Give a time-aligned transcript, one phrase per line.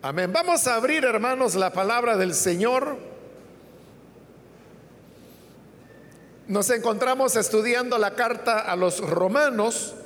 [0.00, 0.32] Amén.
[0.32, 2.96] Vamos a abrir, hermanos, la palabra del Señor.
[6.46, 9.96] Nos encontramos estudiando la carta a los romanos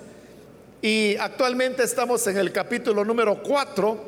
[0.80, 4.00] y actualmente estamos en el capítulo número 4.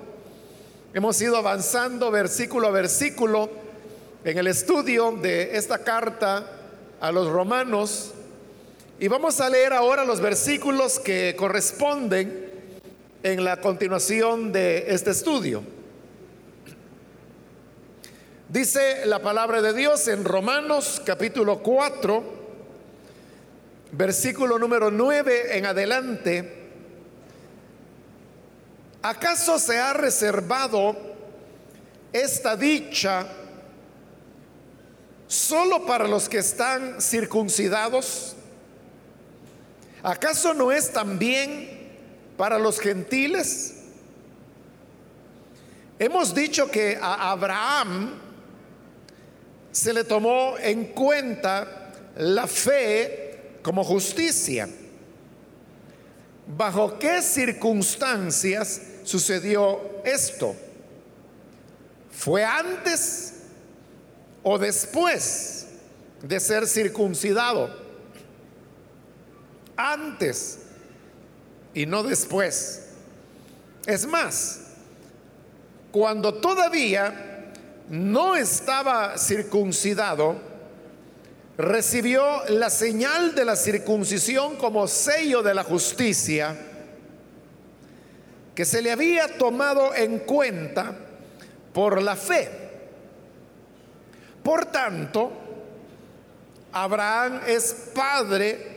[0.94, 3.51] Hemos ido avanzando versículo a versículo
[4.24, 6.46] en el estudio de esta carta
[6.98, 8.12] a los romanos
[8.98, 12.53] y vamos a leer ahora los versículos que corresponden
[13.25, 15.63] en la continuación de este estudio.
[18.51, 22.23] Dice la palabra de Dios en Romanos capítulo 4,
[23.92, 26.68] versículo número 9 en adelante.
[29.01, 30.95] ¿Acaso se ha reservado
[32.12, 33.27] esta dicha
[35.27, 38.37] solo para los que están circuncidados?
[40.02, 41.73] ¿Acaso no es también
[42.37, 43.74] para los gentiles.
[45.98, 48.20] Hemos dicho que a Abraham
[49.71, 54.68] se le tomó en cuenta la fe como justicia.
[56.46, 60.54] ¿Bajo qué circunstancias sucedió esto?
[62.10, 63.35] ¿Fue antes
[64.43, 65.67] o después
[66.23, 67.71] de ser circuncidado?
[69.77, 70.64] Antes
[71.75, 72.86] y no después.
[73.86, 74.61] Es más,
[75.91, 77.53] cuando todavía
[77.89, 80.36] no estaba circuncidado,
[81.58, 86.56] recibió la señal de la circuncisión como sello de la justicia
[88.55, 90.97] que se le había tomado en cuenta
[91.72, 92.48] por la fe.
[94.42, 95.33] Por tanto,
[96.72, 98.75] Abraham es padre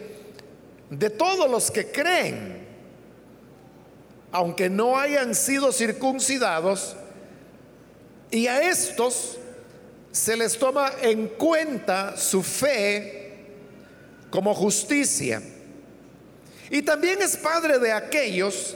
[0.89, 2.56] de todos los que creen
[4.37, 6.95] aunque no hayan sido circuncidados,
[8.29, 9.39] y a estos
[10.11, 13.33] se les toma en cuenta su fe
[14.29, 15.41] como justicia.
[16.69, 18.75] Y también es padre de aquellos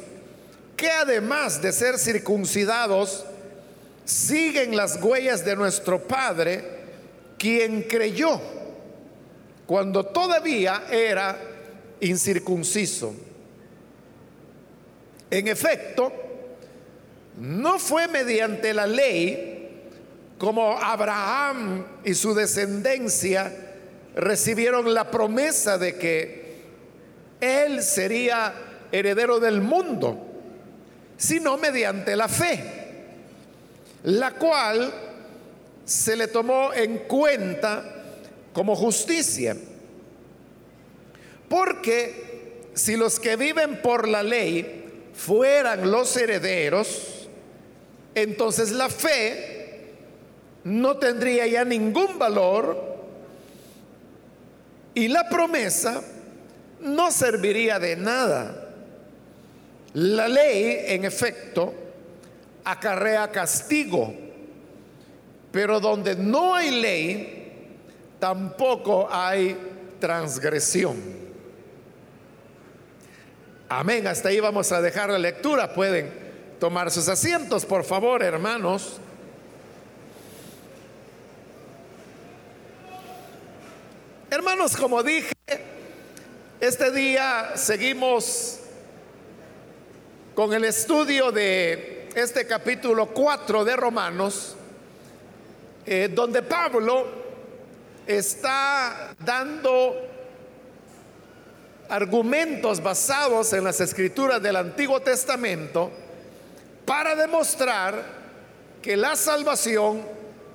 [0.76, 3.24] que además de ser circuncidados,
[4.04, 6.64] siguen las huellas de nuestro Padre,
[7.38, 8.42] quien creyó
[9.68, 11.38] cuando todavía era
[12.00, 13.14] incircunciso.
[15.32, 16.12] En efecto,
[17.38, 19.82] no fue mediante la ley
[20.38, 23.52] como Abraham y su descendencia
[24.14, 26.62] recibieron la promesa de que
[27.40, 28.54] él sería
[28.92, 30.18] heredero del mundo,
[31.16, 32.64] sino mediante la fe,
[34.04, 34.94] la cual
[35.86, 37.84] se le tomó en cuenta
[38.52, 39.56] como justicia.
[41.48, 44.81] Porque si los que viven por la ley
[45.14, 47.28] fueran los herederos,
[48.16, 49.94] entonces la fe
[50.64, 52.92] no tendría ya ningún valor
[54.94, 56.02] y la promesa
[56.82, 58.70] no serviría de nada.
[59.94, 61.74] La ley, en efecto,
[62.64, 64.14] acarrea castigo,
[65.52, 67.54] pero donde no hay ley,
[68.20, 69.58] tampoco hay
[70.00, 71.21] transgresión.
[73.74, 74.06] Amén.
[74.06, 75.74] Hasta ahí vamos a dejar la lectura.
[75.74, 76.12] Pueden
[76.60, 79.00] tomar sus asientos, por favor, hermanos.
[84.30, 85.32] Hermanos, como dije,
[86.60, 88.60] este día seguimos
[90.36, 94.58] con el estudio de este capítulo 4 de Romanos,
[95.86, 97.08] eh, donde Pablo
[98.06, 100.11] está dando
[101.92, 105.92] argumentos basados en las escrituras del Antiguo Testamento
[106.86, 108.02] para demostrar
[108.82, 110.02] que la salvación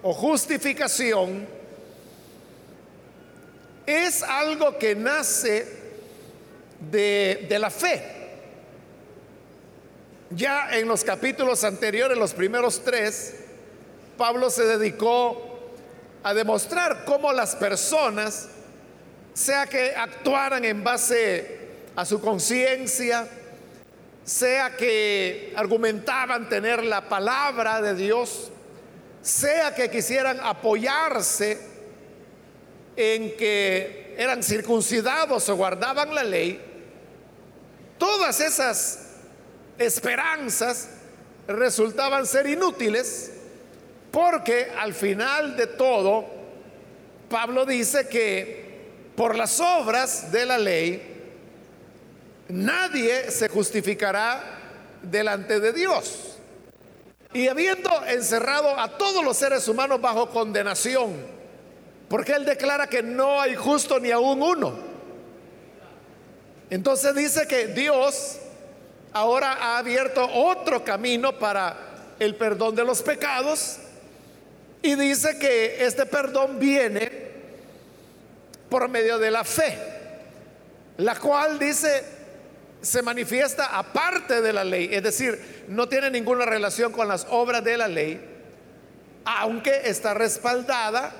[0.02, 1.46] o justificación
[3.84, 5.68] es algo que nace
[6.90, 8.02] de, de la fe.
[10.30, 13.34] Ya en los capítulos anteriores, los primeros tres,
[14.16, 15.70] Pablo se dedicó
[16.22, 18.48] a demostrar cómo las personas
[19.36, 21.58] sea que actuaran en base
[21.94, 23.28] a su conciencia,
[24.24, 28.50] sea que argumentaban tener la palabra de Dios,
[29.20, 31.60] sea que quisieran apoyarse
[32.96, 36.58] en que eran circuncidados o guardaban la ley,
[37.98, 39.06] todas esas
[39.76, 40.88] esperanzas
[41.46, 43.32] resultaban ser inútiles
[44.10, 46.24] porque al final de todo,
[47.28, 48.65] Pablo dice que
[49.16, 51.02] por las obras de la ley,
[52.48, 54.42] nadie se justificará
[55.02, 56.32] delante de Dios.
[57.32, 61.16] y habiendo encerrado a todos los seres humanos bajo condenación,
[62.08, 64.72] porque Él declara que no hay justo ni aún uno.
[66.70, 68.38] Entonces dice que Dios
[69.12, 71.76] ahora ha abierto otro camino para
[72.18, 73.78] el perdón de los pecados
[74.80, 77.25] y dice que este perdón viene
[78.68, 79.78] por medio de la fe,
[80.98, 82.16] la cual dice
[82.80, 87.64] se manifiesta aparte de la ley, es decir, no tiene ninguna relación con las obras
[87.64, 88.20] de la ley,
[89.24, 91.12] aunque está respaldada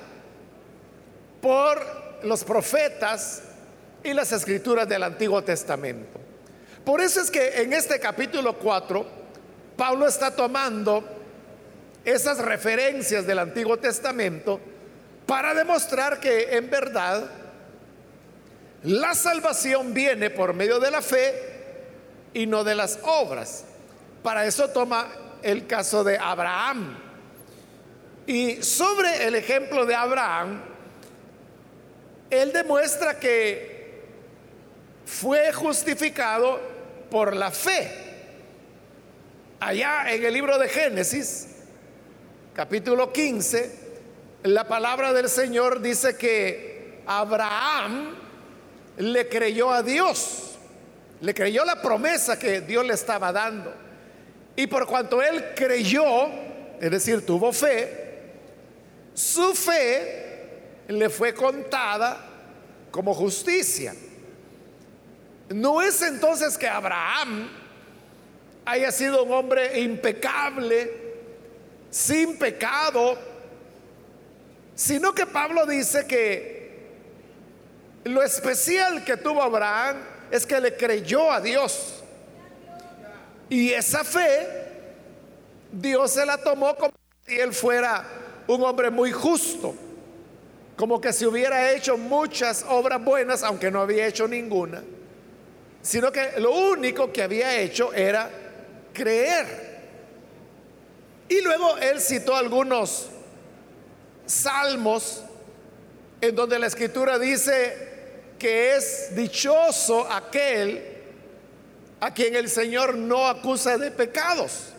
[1.41, 1.85] por
[2.23, 3.43] los profetas
[4.03, 6.19] y las escrituras del Antiguo Testamento.
[6.85, 9.05] Por eso es que en este capítulo 4,
[9.75, 11.03] Pablo está tomando
[12.05, 14.61] esas referencias del Antiguo Testamento
[15.27, 17.29] para demostrar que en verdad
[18.83, 21.33] la salvación viene por medio de la fe
[22.33, 23.65] y no de las obras.
[24.23, 25.07] Para eso toma
[25.43, 26.97] el caso de Abraham.
[28.25, 30.61] Y sobre el ejemplo de Abraham,
[32.29, 34.05] él demuestra que
[35.05, 36.59] fue justificado
[37.11, 38.05] por la fe.
[39.59, 41.47] Allá en el libro de Génesis,
[42.53, 43.86] capítulo 15,
[44.47, 48.15] la palabra del Señor dice que Abraham
[48.97, 50.47] le creyó a Dios
[51.21, 53.73] le creyó la promesa que Dios le estaba dando.
[54.55, 56.03] Y por cuanto él creyó,
[56.79, 58.05] es decir, tuvo fe,
[59.13, 62.23] su fe le fue contada
[62.91, 63.95] como justicia.
[65.49, 67.49] No es entonces que Abraham
[68.65, 71.07] haya sido un hombre impecable,
[71.89, 73.17] sin pecado,
[74.77, 76.67] sino que Pablo dice que
[78.03, 79.97] lo especial que tuvo Abraham
[80.29, 82.03] es que le creyó a Dios.
[83.49, 84.47] Y esa fe,
[85.71, 86.93] Dios se la tomó como
[87.25, 88.05] si él fuera
[88.47, 89.73] un hombre muy justo,
[90.75, 94.83] como que si hubiera hecho muchas obras buenas, aunque no había hecho ninguna,
[95.81, 98.29] sino que lo único que había hecho era
[98.93, 99.75] creer.
[101.29, 103.09] Y luego él citó algunos
[104.27, 105.23] salmos
[106.21, 107.87] en donde la escritura dice,
[108.37, 110.83] que es dichoso aquel
[111.99, 114.73] a quien el Señor no acusa de pecados,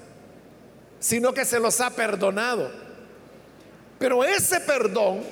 [1.01, 2.71] sino que se los ha perdonado.
[3.99, 5.23] Pero ese perdón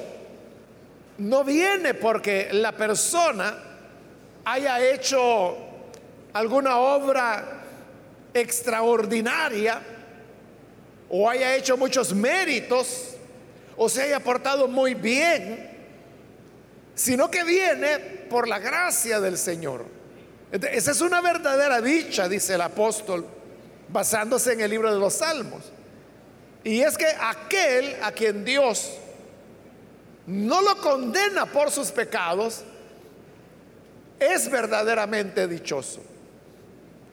[1.18, 3.56] no viene porque la persona
[4.44, 5.56] haya hecho
[6.32, 7.62] alguna obra
[8.34, 9.80] extraordinaria
[11.08, 13.15] o haya hecho muchos méritos
[13.76, 15.76] o se haya portado muy bien
[16.96, 19.84] sino que viene por la gracia del Señor.
[20.50, 23.26] Esa es una verdadera dicha, dice el apóstol,
[23.88, 25.62] basándose en el libro de los Salmos.
[26.64, 28.94] Y es que aquel a quien Dios
[30.26, 32.64] no lo condena por sus pecados,
[34.19, 36.00] es verdaderamente dichoso.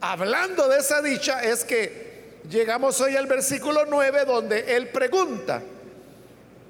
[0.00, 5.62] Hablando de esa dicha es que llegamos hoy al versículo 9 donde él pregunta,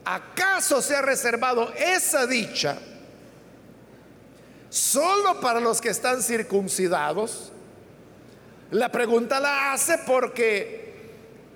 [0.04, 2.78] ¿acaso se ha reservado esa dicha?
[4.74, 7.52] solo para los que están circuncidados?
[8.72, 11.12] La pregunta la hace porque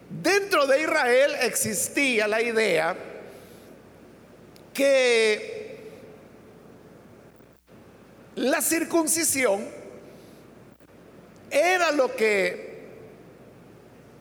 [0.09, 2.97] dentro de Israel existía la idea
[4.73, 5.90] que
[8.37, 9.67] la circuncisión
[11.50, 12.87] era lo que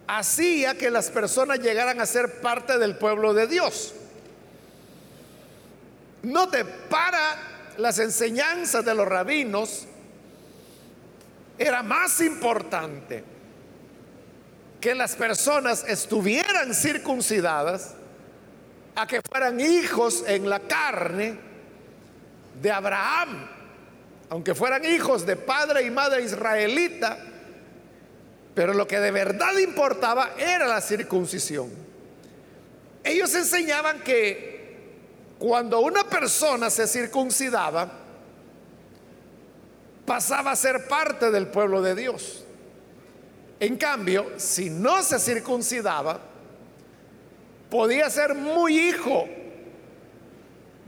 [0.08, 3.94] hacía que las personas llegaran a ser parte del pueblo de Dios.
[6.24, 7.36] No te para
[7.78, 9.86] las enseñanzas de los rabinos,
[11.58, 13.24] era más importante
[14.80, 17.96] que las personas estuvieran circuncidadas
[18.96, 21.38] a que fueran hijos en la carne
[22.62, 23.48] de Abraham,
[24.30, 27.18] aunque fueran hijos de padre y madre israelita,
[28.56, 31.70] pero lo que de verdad importaba era la circuncisión.
[33.04, 34.57] Ellos enseñaban que
[35.40, 37.92] cuando una persona se circuncidaba,
[40.06, 42.44] pasaba a ser parte del pueblo de Dios.
[43.60, 46.20] En cambio, si no se circuncidaba,
[47.70, 49.28] podía ser muy hijo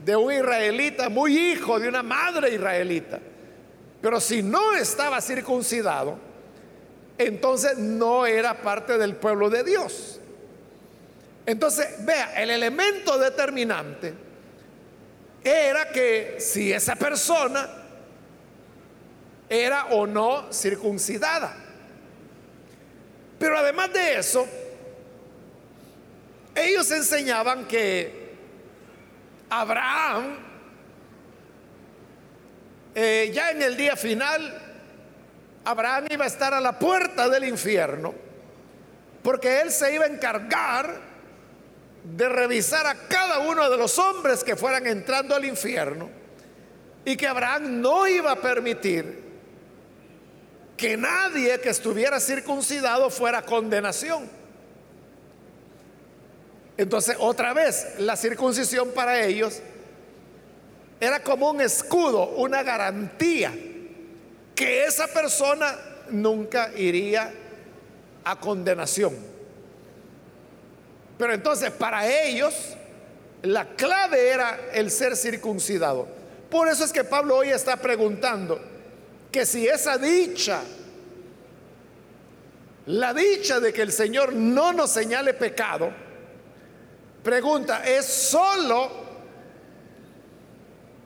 [0.03, 3.19] de un israelita, muy hijo de una madre israelita.
[4.01, 6.17] Pero si no estaba circuncidado,
[7.17, 10.19] entonces no era parte del pueblo de Dios.
[11.45, 14.28] Entonces, vea, el elemento determinante
[15.43, 17.67] era que si esa persona
[19.49, 21.55] era o no circuncidada.
[23.39, 24.47] Pero además de eso,
[26.53, 28.35] ellos enseñaban que
[29.49, 30.37] Abraham,
[32.93, 34.61] eh, ya en el día final,
[35.63, 38.13] Abraham iba a estar a la puerta del infierno,
[39.23, 41.08] porque él se iba a encargar
[42.03, 46.09] de revisar a cada uno de los hombres que fueran entrando al infierno
[47.05, 49.29] y que Abraham no iba a permitir
[50.77, 54.29] que nadie que estuviera circuncidado fuera condenación.
[56.77, 59.61] Entonces, otra vez, la circuncisión para ellos
[61.01, 63.53] era como un escudo, una garantía
[64.55, 65.77] que esa persona
[66.09, 67.33] nunca iría
[68.23, 69.13] a condenación.
[71.19, 72.55] Pero entonces, para ellos,
[73.43, 76.07] la clave era el ser circuncidado.
[76.49, 78.59] Por eso es que Pablo hoy está preguntando
[79.31, 80.61] que si esa dicha,
[82.87, 85.93] la dicha de que el Señor no nos señale pecado,
[87.23, 88.89] Pregunta, ¿es solo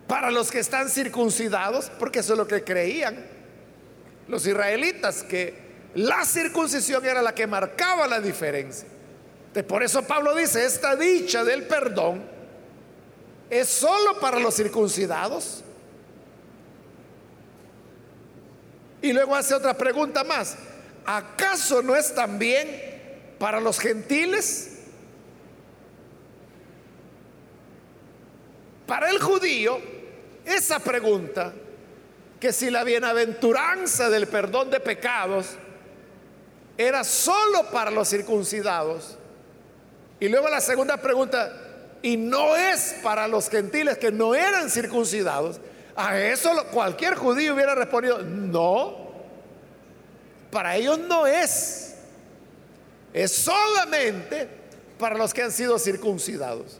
[0.08, 1.91] para los que están circuncidados?
[1.98, 3.25] Porque eso es lo que creían
[4.27, 5.53] los israelitas, que
[5.96, 8.88] la circuncisión era la que marcaba la diferencia.
[9.62, 12.24] Por eso Pablo dice, esta dicha del perdón
[13.51, 15.63] es solo para los circuncidados.
[19.03, 20.55] Y luego hace otra pregunta más.
[21.05, 24.79] ¿Acaso no es también para los gentiles?
[28.88, 29.79] Para el judío,
[30.45, 31.53] esa pregunta,
[32.39, 35.48] que si la bienaventuranza del perdón de pecados
[36.77, 39.17] era solo para los circuncidados,
[40.24, 41.51] y luego la segunda pregunta,
[42.01, 45.60] y no es para los gentiles que no eran circuncidados,
[45.98, 49.12] a eso cualquier judío hubiera respondido, no,
[50.50, 51.96] para ellos no es,
[53.12, 54.48] es solamente
[54.98, 56.80] para los que han sido circuncidados.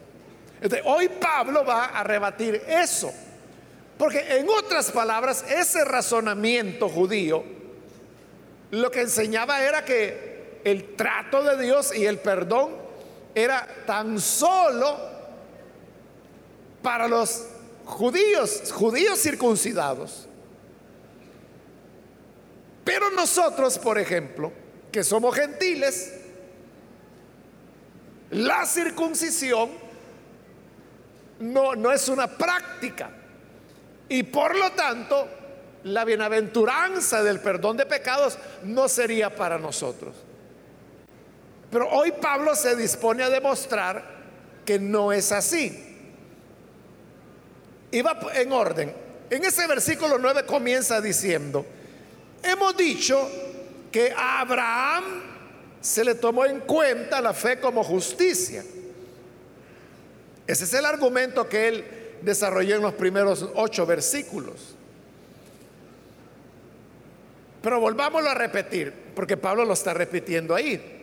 [0.86, 3.12] Hoy Pablo va a rebatir eso.
[3.98, 7.44] Porque en otras palabras, ese razonamiento judío
[8.72, 12.83] lo que enseñaba era que el trato de Dios y el perdón
[13.36, 14.98] era tan solo
[16.82, 17.46] para los
[17.86, 20.28] judíos, judíos circuncidados.
[22.84, 24.52] Pero nosotros, por ejemplo,
[24.92, 26.14] que somos gentiles,
[28.32, 29.70] la circuncisión
[31.40, 33.12] no, no es una práctica.
[34.10, 35.28] Y por lo tanto,
[35.84, 40.16] la bienaventuranza del perdón de pecados no sería para nosotros.
[41.74, 44.04] Pero hoy Pablo se dispone a demostrar
[44.64, 45.98] que no es así.
[47.90, 48.94] Y va en orden.
[49.32, 51.66] En ese versículo 9 comienza diciendo,
[52.44, 53.28] hemos dicho
[53.92, 55.04] que a Abraham
[55.82, 58.64] se le tomó en cuenta la fe como justicia.
[60.46, 61.86] Ese es el argumento que él
[62.22, 64.76] desarrolló en los primeros ocho versículos.
[67.64, 71.00] Pero volvámoslo a repetir, porque Pablo lo está repitiendo ahí.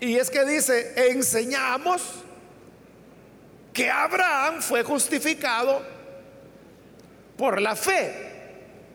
[0.00, 2.02] Y es que dice, enseñamos
[3.72, 5.82] que Abraham fue justificado
[7.36, 8.28] por la fe.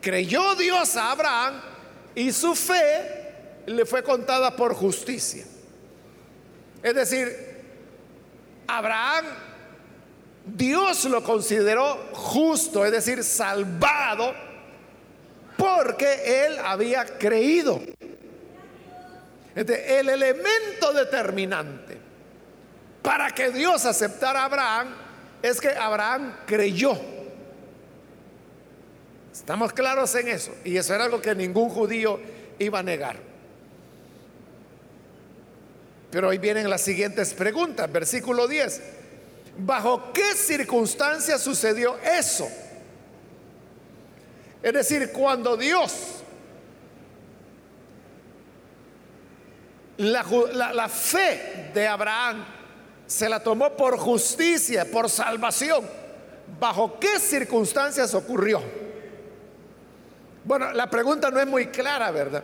[0.01, 1.61] Creyó Dios a Abraham
[2.15, 5.45] y su fe le fue contada por justicia.
[6.81, 7.55] Es decir,
[8.67, 9.25] Abraham
[10.45, 14.33] Dios lo consideró justo, es decir, salvado,
[15.57, 17.81] porque él había creído.
[19.55, 21.97] El elemento determinante
[23.01, 24.87] para que Dios aceptara a Abraham
[25.41, 26.99] es que Abraham creyó.
[29.31, 30.55] Estamos claros en eso.
[30.63, 32.19] Y eso era algo que ningún judío
[32.57, 33.17] iba a negar.
[36.09, 37.91] Pero hoy vienen las siguientes preguntas.
[37.91, 38.81] Versículo 10.
[39.57, 42.47] ¿Bajo qué circunstancias sucedió eso?
[44.63, 46.14] Es decir, cuando Dios,
[49.97, 52.45] la, fe de Abraham
[53.07, 55.85] se la tomó por justicia, por salvación,
[56.59, 58.61] ¿bajo qué circunstancias ocurrió?
[60.43, 62.43] Bueno, la pregunta no es muy clara, ¿verdad?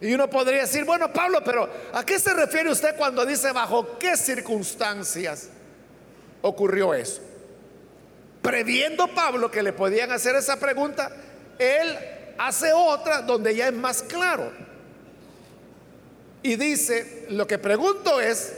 [0.00, 3.98] Y uno podría decir, bueno, Pablo, pero ¿a qué se refiere usted cuando dice bajo
[3.98, 5.48] qué circunstancias?
[6.42, 7.22] ocurrió eso.
[8.42, 11.10] Previendo Pablo que le podían hacer esa pregunta,
[11.58, 11.96] él
[12.38, 14.52] hace otra donde ya es más claro.
[16.42, 18.52] Y dice, lo que pregunto es,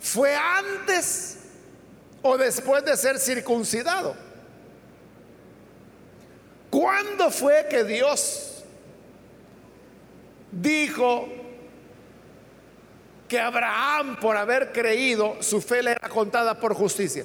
[0.00, 1.36] ¿fue antes
[2.22, 4.16] o después de ser circuncidado?
[6.70, 8.52] ¿Cuándo fue que Dios
[10.50, 11.28] dijo
[13.32, 17.24] que Abraham, por haber creído, su fe le era contada por justicia.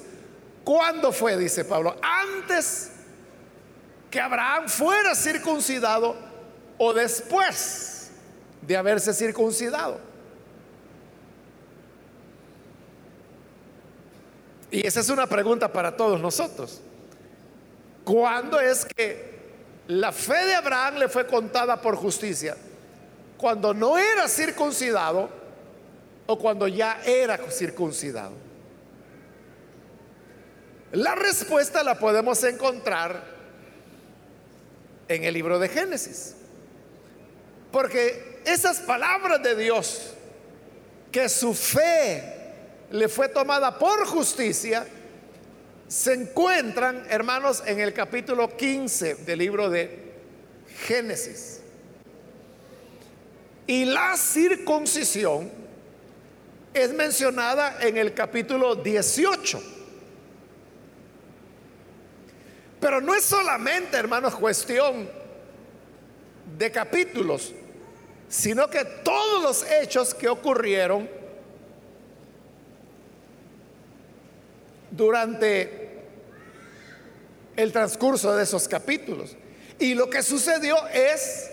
[0.64, 1.36] ¿Cuándo fue?
[1.36, 1.96] Dice Pablo.
[2.00, 2.92] Antes
[4.10, 6.16] que Abraham fuera circuncidado
[6.78, 7.97] o después
[8.68, 9.98] de haberse circuncidado.
[14.70, 16.82] Y esa es una pregunta para todos nosotros.
[18.04, 19.38] ¿Cuándo es que
[19.86, 22.58] la fe de Abraham le fue contada por justicia?
[23.38, 25.30] ¿Cuando no era circuncidado
[26.26, 28.34] o cuando ya era circuncidado?
[30.92, 33.24] La respuesta la podemos encontrar
[35.08, 36.34] en el libro de Génesis.
[37.72, 40.14] Porque esas palabras de Dios,
[41.10, 42.22] que su fe
[42.90, 44.86] le fue tomada por justicia,
[45.88, 50.12] se encuentran, hermanos, en el capítulo 15 del libro de
[50.86, 51.60] Génesis.
[53.66, 55.50] Y la circuncisión
[56.74, 59.62] es mencionada en el capítulo 18.
[62.80, 65.08] Pero no es solamente, hermanos, cuestión
[66.56, 67.52] de capítulos,
[68.28, 71.08] sino que todos los hechos que ocurrieron
[74.90, 75.88] durante
[77.56, 79.36] el transcurso de esos capítulos.
[79.78, 81.50] Y lo que sucedió es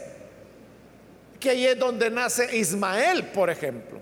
[1.40, 4.02] que ahí es donde nace Ismael, por ejemplo.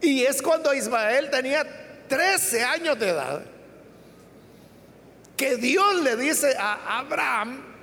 [0.00, 1.64] Y es cuando Ismael tenía
[2.08, 3.44] 13 años de edad
[5.36, 7.73] que Dios le dice a Abraham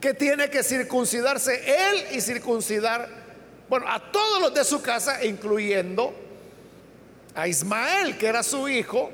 [0.00, 3.08] que tiene que circuncidarse él y circuncidar,
[3.68, 6.14] bueno, a todos los de su casa, incluyendo
[7.34, 9.10] a Ismael, que era su hijo,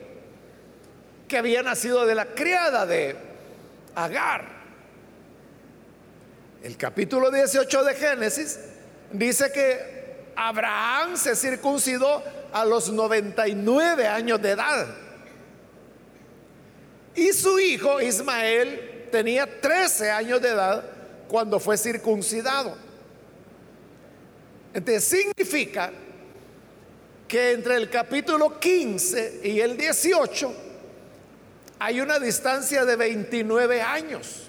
[1.26, 3.16] que había nacido de la criada de
[3.94, 4.54] Agar.
[6.62, 8.58] El capítulo 18 de Génesis
[9.12, 12.22] dice que Abraham se circuncidó
[12.52, 14.86] a los 99 años de edad.
[17.14, 20.84] Y su hijo Ismael tenía 13 años de edad
[21.28, 22.76] cuando fue circuncidado.
[24.72, 25.92] Entonces significa
[27.28, 30.52] que entre el capítulo 15 y el 18
[31.78, 34.48] hay una distancia de 29 años.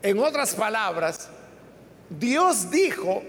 [0.00, 1.28] En otras palabras,
[2.08, 3.22] Dios dijo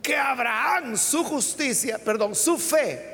[0.00, 3.09] que Abraham, su justicia, perdón, su fe,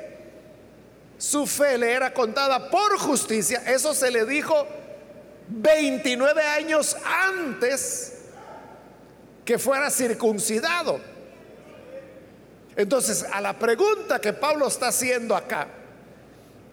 [1.17, 3.63] su fe le era contada por justicia.
[3.65, 4.67] Eso se le dijo
[5.49, 8.13] 29 años antes
[9.43, 10.99] que fuera circuncidado.
[12.75, 15.67] Entonces, a la pregunta que Pablo está haciendo acá,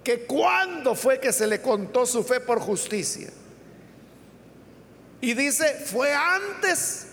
[0.02, 3.30] que cuándo fue que se le contó su fe por justicia,
[5.22, 7.06] y dice, ¿fue antes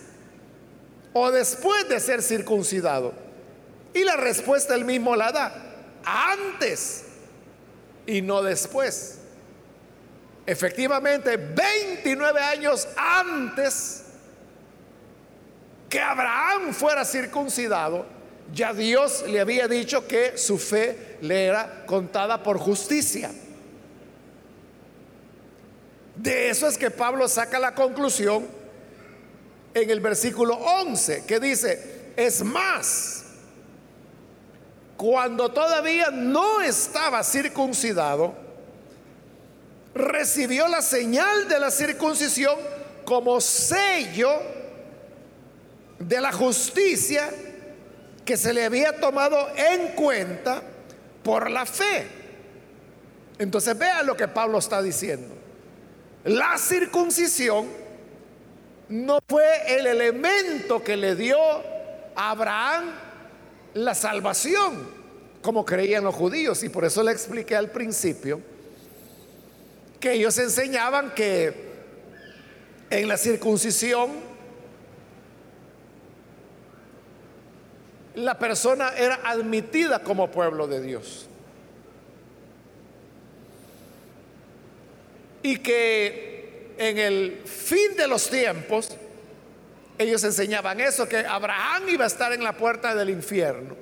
[1.13, 3.13] o después de ser circuncidado?
[3.94, 5.54] Y la respuesta él mismo la da,
[6.04, 7.06] antes
[8.06, 9.20] y no después.
[10.46, 14.04] Efectivamente, 29 años antes
[15.90, 18.06] que Abraham fuera circuncidado,
[18.54, 23.32] ya Dios le había dicho que su fe le era contada por justicia.
[26.16, 28.48] De eso es que Pablo saca la conclusión
[29.74, 33.21] en el versículo 11, que dice, es más,
[35.02, 38.36] cuando todavía no estaba circuncidado,
[39.96, 42.56] recibió la señal de la circuncisión
[43.04, 44.30] como sello
[45.98, 47.32] de la justicia
[48.24, 50.62] que se le había tomado en cuenta
[51.24, 52.08] por la fe.
[53.40, 55.34] Entonces vea lo que Pablo está diciendo.
[56.26, 57.68] La circuncisión
[58.88, 61.40] no fue el elemento que le dio
[62.16, 63.11] a Abraham
[63.74, 64.88] la salvación,
[65.42, 66.64] como creían los judíos.
[66.64, 68.42] Y por eso le expliqué al principio
[70.00, 71.72] que ellos enseñaban que
[72.90, 74.10] en la circuncisión
[78.16, 81.28] la persona era admitida como pueblo de Dios.
[85.44, 88.90] Y que en el fin de los tiempos,
[90.02, 93.76] ellos enseñaban eso, que Abraham iba a estar en la puerta del infierno,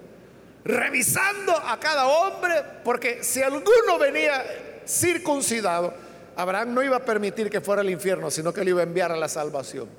[0.63, 4.43] revisando a cada hombre, porque si alguno venía
[4.87, 5.93] circuncidado,
[6.35, 9.11] Abraham no iba a permitir que fuera al infierno, sino que le iba a enviar
[9.11, 9.89] a la salvación.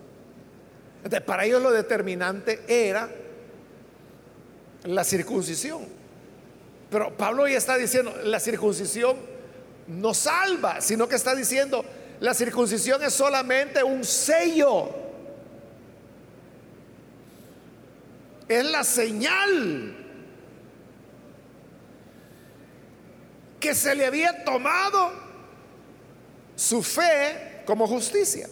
[0.96, 3.08] Entonces, para ellos lo determinante era
[4.84, 5.86] la circuncisión.
[6.90, 9.16] Pero Pablo ya está diciendo, la circuncisión
[9.86, 11.84] no salva, sino que está diciendo,
[12.20, 15.09] la circuncisión es solamente un sello
[18.50, 19.94] es la señal
[23.60, 25.12] que se le había tomado
[26.56, 28.48] su fe como justicia.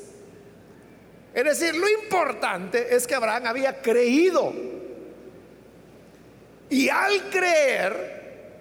[1.34, 4.54] Es decir, lo importante es que Abraham había creído.
[6.70, 8.54] Y al creer,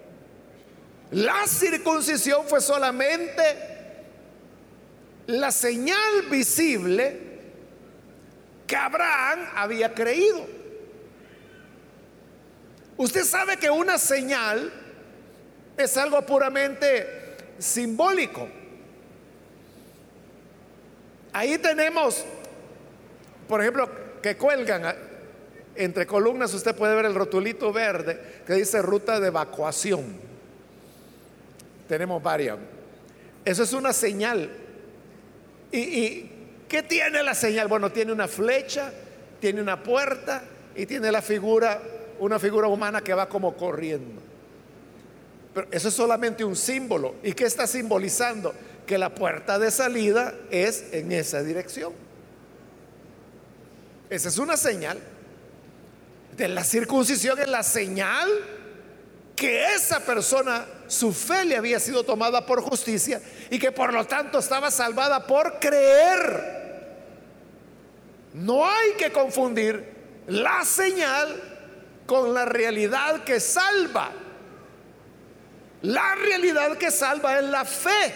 [1.12, 3.44] la circuncisión fue solamente
[5.28, 7.16] la señal visible
[8.66, 10.57] que Abraham había creído.
[12.98, 14.72] Usted sabe que una señal
[15.78, 18.48] es algo puramente simbólico.
[21.32, 22.26] Ahí tenemos,
[23.48, 23.88] por ejemplo,
[24.22, 24.96] que cuelgan
[25.76, 30.18] entre columnas, usted puede ver el rotulito verde que dice ruta de evacuación.
[31.88, 32.58] Tenemos varias.
[33.46, 34.50] Eso es una señal.
[35.72, 36.32] ¿Y, y
[36.68, 37.68] qué tiene la señal?
[37.68, 38.92] Bueno, tiene una flecha,
[39.40, 40.42] tiene una puerta
[40.76, 41.80] y tiene la figura,
[42.20, 44.22] una figura humana que va como corriendo.
[45.54, 47.16] Pero eso es solamente un símbolo.
[47.24, 48.54] ¿Y qué está simbolizando?
[48.86, 51.94] Que la puerta de salida es en esa dirección.
[54.10, 55.00] Esa es una señal.
[56.36, 58.30] De la circuncisión es la señal
[59.36, 64.06] que esa persona, su fe le había sido tomada por justicia y que por lo
[64.06, 66.58] tanto estaba salvada por creer.
[68.34, 71.57] No hay que confundir la señal
[72.08, 74.12] con la realidad que salva.
[75.84, 78.14] La realidad que salva es la fe.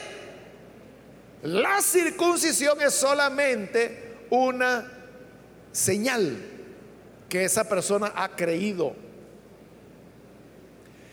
[1.43, 4.89] La circuncisión es solamente una
[5.71, 6.38] señal
[7.30, 8.95] que esa persona ha creído.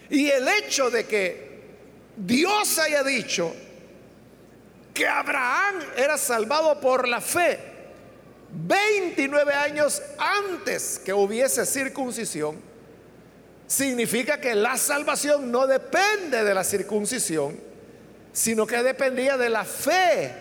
[0.09, 1.49] Y el hecho de que
[2.17, 3.55] Dios haya dicho
[4.95, 7.59] que Abraham era salvado por la fe
[8.51, 12.68] 29 años antes que hubiese circuncisión,
[13.69, 17.61] significa que la salvación no depende de la circuncisión,
[18.33, 20.33] sino que dependía de la fe,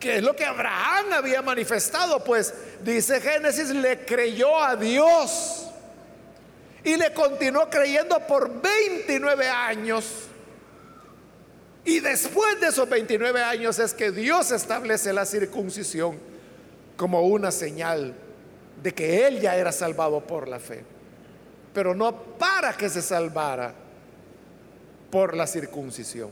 [0.00, 5.66] que es lo que Abraham había manifestado, pues dice Génesis, le creyó a Dios
[6.82, 10.06] y le continuó creyendo por 29 años.
[11.84, 16.18] Y después de esos 29 años es que Dios establece la circuncisión
[16.96, 18.14] como una señal
[18.82, 20.95] de que él ya era salvado por la fe
[21.76, 23.70] pero no para que se salvara
[25.10, 26.30] por la circuncisión.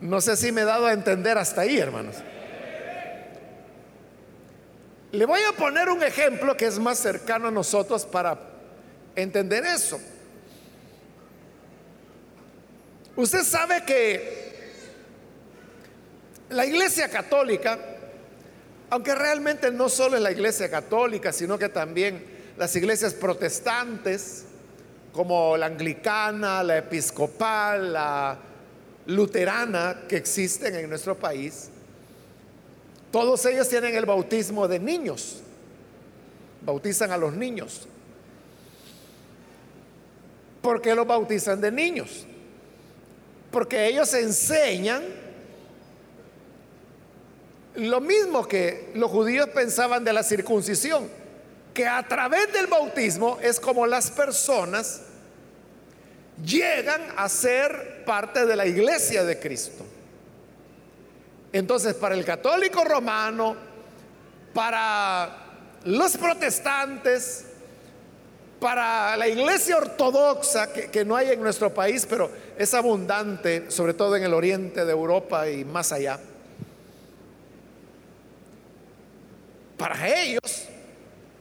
[0.00, 2.16] No sé si me he dado a entender hasta ahí, hermanos.
[5.12, 8.36] Le voy a poner un ejemplo que es más cercano a nosotros para
[9.14, 10.00] entender eso.
[13.14, 14.74] Usted sabe que
[16.48, 17.78] la Iglesia Católica,
[18.90, 22.29] aunque realmente no solo es la Iglesia Católica, sino que también
[22.60, 24.44] las iglesias protestantes,
[25.14, 28.38] como la anglicana, la episcopal, la
[29.06, 31.70] luterana que existen en nuestro país,
[33.10, 35.40] todos ellos tienen el bautismo de niños,
[36.60, 37.88] bautizan a los niños.
[40.60, 42.26] ¿Por qué los bautizan de niños?
[43.50, 45.02] Porque ellos enseñan
[47.76, 51.19] lo mismo que los judíos pensaban de la circuncisión
[51.80, 55.00] que a través del bautismo es como las personas
[56.44, 59.86] llegan a ser parte de la iglesia de Cristo.
[61.50, 63.56] Entonces, para el católico romano,
[64.52, 65.38] para
[65.84, 67.46] los protestantes,
[68.60, 73.94] para la iglesia ortodoxa, que, que, no hay en nuestro país, pero es abundante, sobre
[73.94, 76.20] todo en el oriente de Europa y más allá,
[79.78, 80.68] para ellos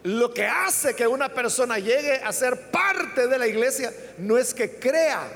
[0.03, 4.53] lo que hace que una persona llegue a ser parte de la iglesia no es
[4.53, 5.27] que crea,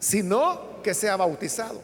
[0.00, 1.80] sino que sea bautizado.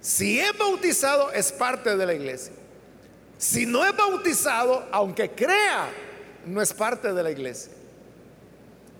[0.00, 2.52] Si es bautizado, es parte de la iglesia.
[3.38, 5.88] Si no es bautizado, aunque crea,
[6.46, 7.72] no es parte de la iglesia.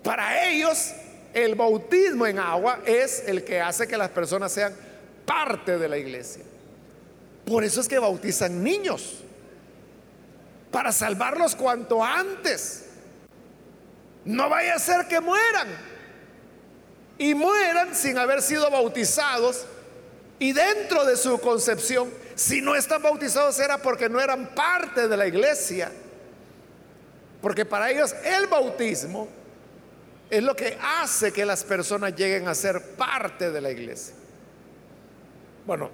[0.03, 0.93] Para ellos,
[1.33, 4.75] el bautismo en agua es el que hace que las personas sean
[5.25, 6.43] parte de la iglesia.
[7.45, 9.24] Por eso es que bautizan niños
[10.75, 12.83] para salvarlos cuanto antes.
[14.25, 15.69] No vaya a ser que mueran.
[17.17, 19.65] Y mueran sin haber sido bautizados.
[20.37, 25.15] Y dentro de su concepción, si no están bautizados era porque no eran parte de
[25.15, 25.93] la iglesia.
[27.41, 29.29] Porque para ellos el bautismo
[30.29, 34.13] es lo que hace que las personas lleguen a ser parte de la iglesia.
[35.65, 35.89] Bueno,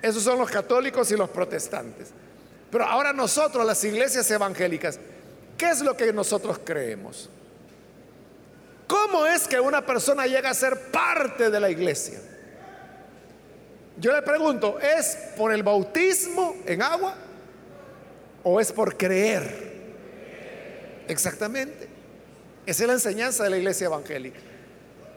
[0.00, 2.14] esos son los católicos y los protestantes.
[2.74, 4.98] Pero ahora nosotros, las iglesias evangélicas,
[5.56, 7.30] ¿qué es lo que nosotros creemos?
[8.88, 12.18] ¿Cómo es que una persona llega a ser parte de la iglesia?
[13.96, 17.14] Yo le pregunto, ¿es por el bautismo en agua
[18.42, 19.84] o es por creer?
[21.06, 21.86] Exactamente.
[22.66, 24.40] Esa es la enseñanza de la iglesia evangélica.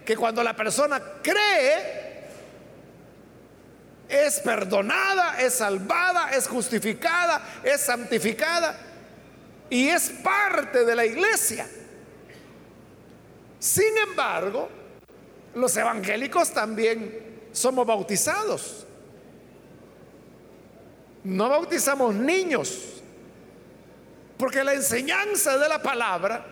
[0.05, 2.06] Que cuando la persona cree,
[4.09, 8.77] es perdonada, es salvada, es justificada, es santificada
[9.69, 11.67] y es parte de la iglesia.
[13.59, 14.69] Sin embargo,
[15.55, 18.85] los evangélicos también somos bautizados.
[21.23, 23.01] No bautizamos niños,
[24.37, 26.45] porque la enseñanza de la palabra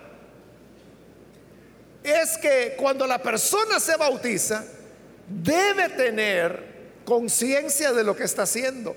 [2.03, 4.65] es que cuando la persona se bautiza,
[5.27, 6.74] debe tener
[7.05, 8.95] conciencia de lo que está haciendo.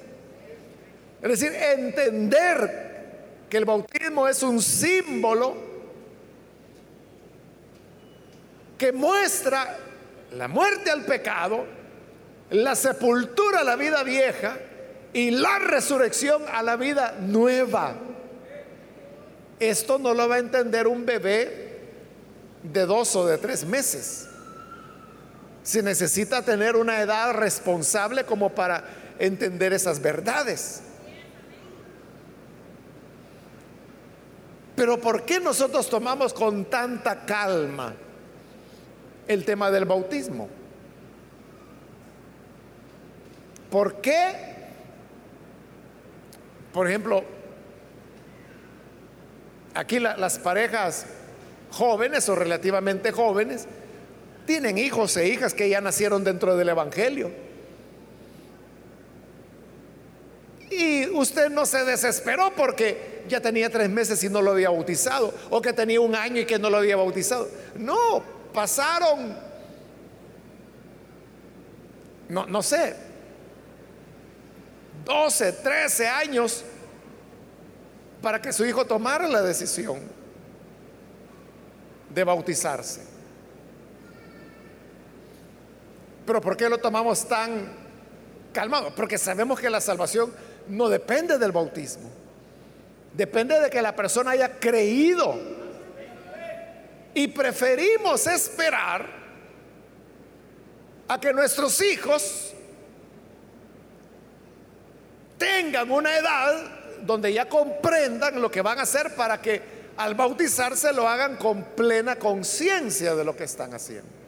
[1.23, 2.89] Es decir, entender
[3.49, 5.57] que el bautismo es un símbolo
[8.77, 9.77] que muestra
[10.37, 11.65] la muerte al pecado,
[12.51, 14.57] la sepultura a la vida vieja
[15.13, 17.95] y la resurrección a la vida nueva.
[19.59, 21.81] Esto no lo va a entender un bebé
[22.63, 24.28] de dos o de tres meses.
[25.63, 28.85] Si necesita tener una edad responsable como para
[29.19, 30.83] entender esas verdades.
[34.77, 37.95] Pero ¿por qué nosotros tomamos con tanta calma
[39.27, 40.49] el tema del bautismo?
[43.71, 44.49] ¿Por qué?
[46.73, 47.25] Por ejemplo,
[49.75, 51.07] aquí las parejas
[51.71, 53.67] jóvenes o relativamente jóvenes
[54.49, 57.31] tienen hijos e hijas que ya nacieron dentro del Evangelio.
[60.71, 65.35] Y usted no se desesperó porque ya tenía tres meses y no lo había bautizado,
[65.51, 67.47] o que tenía un año y que no lo había bautizado.
[67.77, 68.23] No,
[68.55, 69.37] pasaron,
[72.31, 72.97] no, no sé,
[75.05, 76.65] 12, 13 años
[78.23, 80.01] para que su hijo tomara la decisión
[82.09, 83.18] de bautizarse.
[86.29, 87.73] Pero ¿por qué lo tomamos tan
[88.53, 88.95] calmado?
[88.95, 90.31] Porque sabemos que la salvación
[90.69, 92.11] no depende del bautismo.
[93.15, 95.41] Depende de que la persona haya creído.
[97.15, 99.07] Y preferimos esperar
[101.09, 102.53] a que nuestros hijos
[105.39, 106.63] tengan una edad
[107.07, 109.63] donde ya comprendan lo que van a hacer para que
[109.97, 114.28] al bautizarse lo hagan con plena conciencia de lo que están haciendo.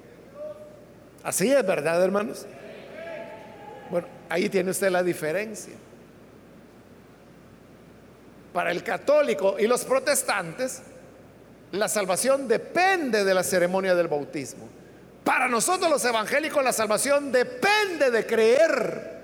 [1.22, 2.46] Así es, ¿verdad, hermanos?
[3.90, 5.74] Bueno, ahí tiene usted la diferencia.
[8.52, 10.83] Para el católico y los protestantes,
[11.72, 14.68] la salvación depende de la ceremonia del bautismo.
[15.22, 19.20] Para nosotros los evangélicos la salvación depende de creer.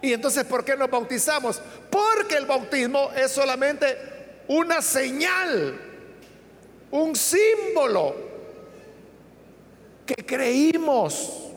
[0.00, 1.60] Y entonces, ¿por qué nos bautizamos?
[1.90, 3.96] Porque el bautismo es solamente
[4.48, 5.78] una señal,
[6.90, 8.27] un símbolo
[10.08, 11.50] que creímos.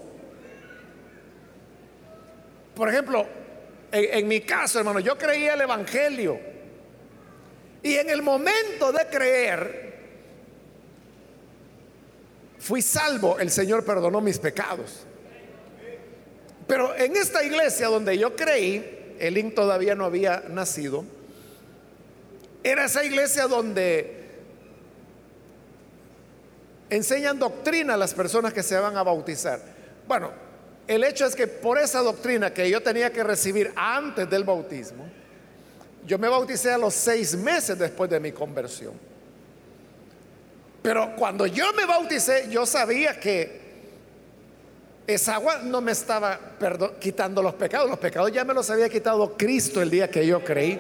[2.75, 3.25] Por ejemplo,
[3.91, 6.37] en, mi caso, hermano, yo creía el Evangelio.
[7.81, 9.93] Y en el momento de creer,
[12.59, 13.39] fui salvo.
[13.39, 15.05] El Señor perdonó mis pecados.
[16.67, 21.05] Pero en esta iglesia donde yo creí, Elín todavía no había nacido,
[22.63, 24.20] era esa iglesia donde
[26.91, 29.59] enseñan doctrina a las personas que se van a bautizar.
[30.07, 30.29] Bueno,
[30.87, 35.05] el hecho es que por esa doctrina que yo tenía que recibir antes del bautismo,
[36.05, 38.93] yo me bauticé a los seis meses después de mi conversión.
[40.81, 43.61] Pero cuando yo me bauticé, yo sabía que
[45.07, 46.39] esa agua no me estaba
[46.99, 47.89] quitando los pecados.
[47.89, 50.79] Los pecados ya me los había quitado Cristo el día que yo creí.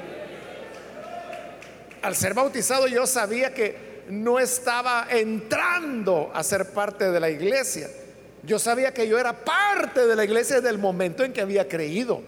[2.01, 7.89] Al ser bautizado yo sabía que no estaba entrando a ser parte de la iglesia
[8.43, 11.67] yo sabía que yo era parte de la iglesia desde el momento en que había
[11.67, 12.21] creído.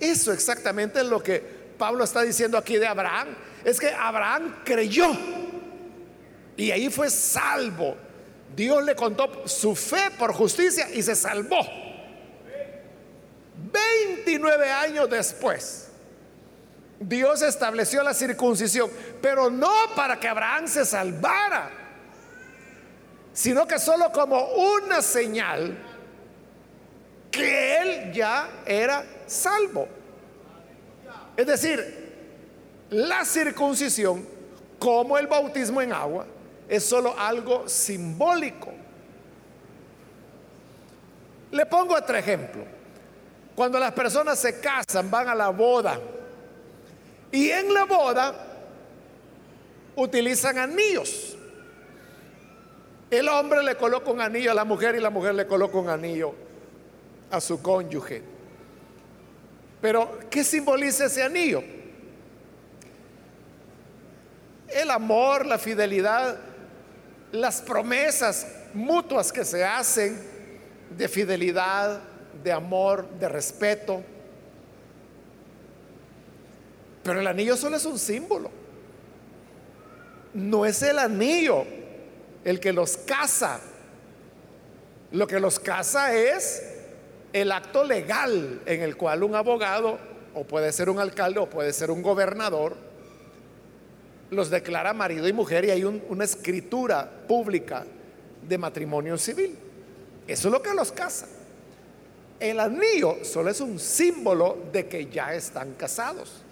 [0.00, 1.42] Eso exactamente es lo que
[1.76, 3.28] Pablo está diciendo aquí de Abraham.
[3.64, 5.08] Es que Abraham creyó
[6.56, 7.96] y ahí fue salvo.
[8.56, 11.58] Dios le contó su fe por justicia y se salvó.
[13.70, 15.87] 29 años después,
[17.00, 18.90] Dios estableció la circuncisión,
[19.22, 21.78] pero no para que Abraham se salvara
[23.38, 25.78] sino que solo como una señal
[27.30, 29.86] que él ya era salvo.
[31.36, 34.26] Es decir, la circuncisión,
[34.80, 36.26] como el bautismo en agua,
[36.68, 38.72] es solo algo simbólico.
[41.52, 42.64] Le pongo otro ejemplo.
[43.54, 46.00] Cuando las personas se casan, van a la boda,
[47.32, 48.34] y en la boda
[49.96, 51.36] utilizan anillos.
[53.10, 55.88] El hombre le coloca un anillo a la mujer y la mujer le coloca un
[55.88, 56.34] anillo
[57.30, 58.22] a su cónyuge.
[59.80, 61.62] Pero, ¿qué simboliza ese anillo?
[64.68, 66.38] El amor, la fidelidad,
[67.32, 70.20] las promesas mutuas que se hacen
[70.96, 72.00] de fidelidad,
[72.42, 74.02] de amor, de respeto.
[77.08, 78.50] Pero el anillo solo es un símbolo.
[80.34, 81.64] No es el anillo
[82.44, 83.60] el que los casa.
[85.12, 86.62] Lo que los casa es
[87.32, 89.98] el acto legal en el cual un abogado,
[90.34, 92.76] o puede ser un alcalde, o puede ser un gobernador,
[94.28, 97.86] los declara marido y mujer y hay una escritura pública
[98.46, 99.56] de matrimonio civil.
[100.26, 101.26] Eso es lo que los casa.
[102.38, 106.42] El anillo solo es un símbolo de que ya están casados.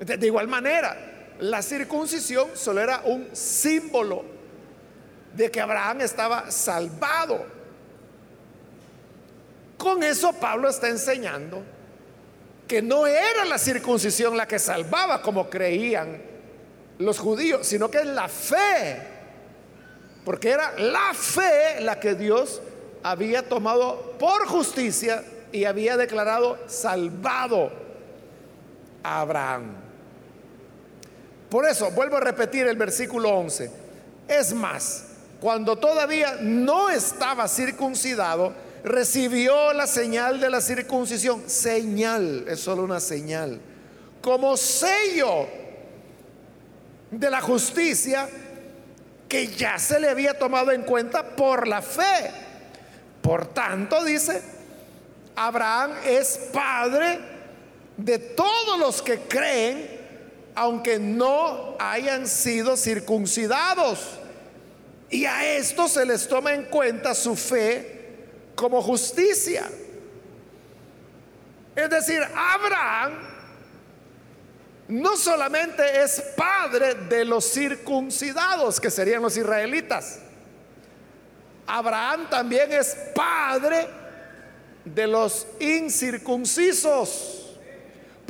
[0.00, 0.96] De igual manera,
[1.40, 4.24] la circuncisión solo era un símbolo
[5.34, 7.44] de que Abraham estaba salvado.
[9.76, 11.62] Con eso Pablo está enseñando
[12.66, 16.22] que no era la circuncisión la que salvaba como creían
[16.98, 19.02] los judíos, sino que es la fe.
[20.24, 22.62] Porque era la fe la que Dios
[23.02, 27.72] había tomado por justicia y había declarado salvado
[29.02, 29.89] a Abraham.
[31.50, 33.70] Por eso, vuelvo a repetir el versículo 11.
[34.28, 35.04] Es más,
[35.40, 41.42] cuando todavía no estaba circuncidado, recibió la señal de la circuncisión.
[41.50, 43.60] Señal, es solo una señal.
[44.22, 45.48] Como sello
[47.10, 48.28] de la justicia
[49.28, 52.30] que ya se le había tomado en cuenta por la fe.
[53.22, 54.40] Por tanto, dice,
[55.34, 57.18] Abraham es padre
[57.96, 59.99] de todos los que creen
[60.60, 63.98] aunque no hayan sido circuncidados.
[65.08, 69.70] Y a esto se les toma en cuenta su fe como justicia.
[71.74, 73.14] Es decir, Abraham
[74.88, 80.18] no solamente es padre de los circuncidados, que serían los israelitas,
[81.66, 83.88] Abraham también es padre
[84.84, 87.39] de los incircuncisos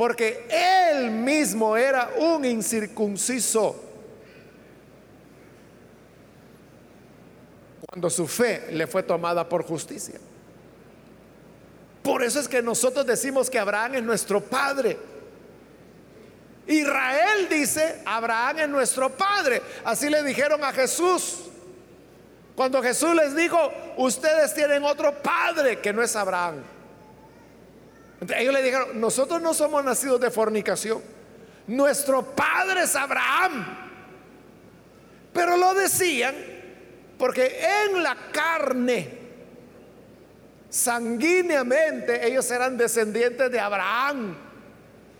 [0.01, 3.79] porque él mismo era un incircunciso.
[7.87, 10.19] Cuando su fe le fue tomada por justicia.
[12.03, 14.97] Por eso es que nosotros decimos que Abraham es nuestro padre.
[16.67, 19.61] Israel dice, Abraham es nuestro padre.
[19.85, 21.41] Así le dijeron a Jesús.
[22.57, 26.80] Cuando Jesús les dijo, ustedes tienen otro padre que no es Abraham
[28.29, 31.01] ellos le dijeron, nosotros no somos nacidos de fornicación.
[31.67, 33.89] Nuestro padre es Abraham.
[35.33, 36.35] Pero lo decían
[37.17, 39.09] porque en la carne,
[40.69, 44.37] sanguíneamente, ellos eran descendientes de Abraham.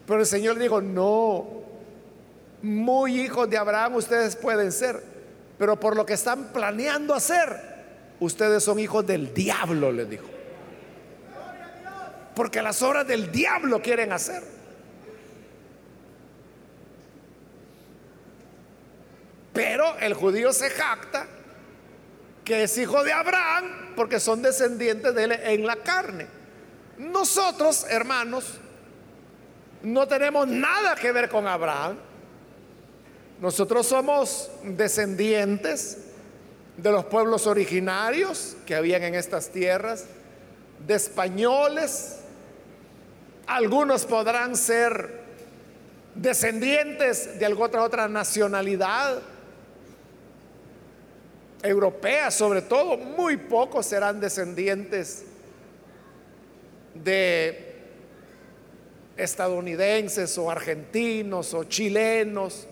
[0.07, 1.63] Pero el Señor dijo, no,
[2.63, 5.03] muy hijos de Abraham ustedes pueden ser.
[5.59, 7.61] Pero por lo que están planeando hacer,
[8.19, 10.40] ustedes son hijos del diablo, les dijo
[12.41, 14.43] porque las obras del diablo quieren hacer.
[19.53, 21.27] Pero el judío se jacta
[22.43, 26.29] que es hijo de Abraham porque son descendientes de él en la carne.
[26.97, 28.55] Nosotros, hermanos,
[29.83, 31.99] no tenemos nada que ver con Abraham.
[33.39, 36.07] Nosotros somos descendientes
[36.79, 40.07] de los pueblos originarios que habían en estas tierras,
[40.87, 42.20] de españoles,
[43.51, 45.11] algunos podrán ser
[46.15, 49.21] descendientes de alguna otra nacionalidad,
[51.61, 55.25] europea sobre todo, muy pocos serán descendientes
[56.95, 57.75] de
[59.17, 62.69] estadounidenses o argentinos o chilenos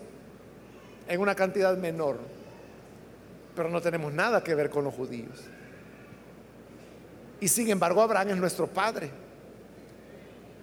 [1.09, 2.19] en una cantidad menor.
[3.57, 5.41] Pero no tenemos nada que ver con los judíos.
[7.41, 9.11] Y sin embargo Abraham es nuestro padre.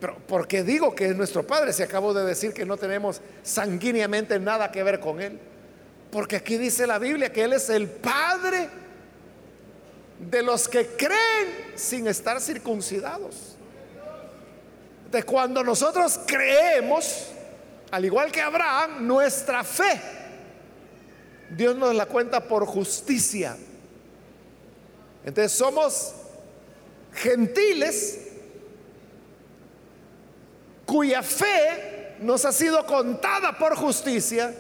[0.06, 1.74] Pero ¿por qué digo que es nuestro Padre?
[1.74, 5.40] Si acabo de decir que no tenemos sanguíneamente nada que ver con Él.
[6.12, 8.70] Porque aquí dice la Biblia que Él es el Padre
[10.20, 13.56] de los que creen sin estar circuncidados.
[15.10, 17.30] De cuando nosotros creemos,
[17.90, 20.00] al igual que Abraham, nuestra fe,
[21.50, 23.58] Dios nos la cuenta por justicia.
[25.26, 26.14] Entonces somos
[27.12, 28.25] gentiles
[30.86, 34.54] cuya fe nos ha sido contada por justicia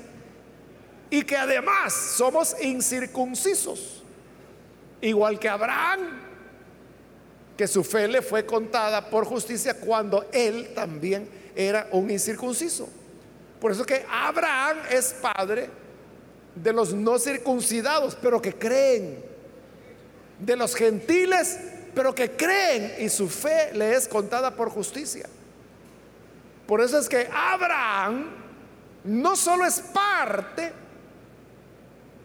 [1.09, 4.03] y que además somos incircuncisos,
[5.01, 6.21] igual que Abraham,
[7.55, 12.89] que su fe le fue contada por justicia cuando él también era un incircunciso.
[13.61, 15.69] Por eso que Abraham es padre
[16.55, 19.23] de los no circuncidados, pero que creen,
[20.39, 21.59] de los gentiles,
[21.93, 25.27] pero que creen y su fe le es contada por justicia.
[26.67, 28.25] Por eso es que Abraham
[29.03, 30.71] no solo es parte,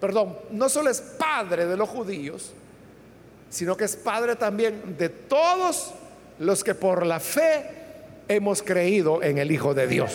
[0.01, 2.53] perdón, no solo es padre de los judíos,
[3.51, 5.93] sino que es padre también de todos
[6.39, 7.81] los que por la fe
[8.29, 10.13] hemos creído en el Hijo de Dios.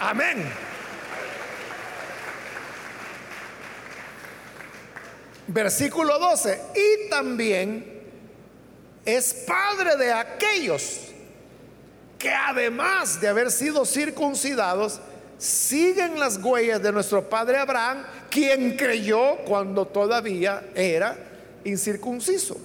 [0.00, 0.44] Amén.
[5.46, 6.60] Versículo 12.
[6.74, 8.02] Y también
[9.04, 11.13] es padre de aquellos
[12.24, 14.98] que además de haber sido circuncidados,
[15.36, 21.18] siguen las huellas de nuestro padre Abraham, quien creyó cuando todavía era
[21.64, 22.56] incircunciso.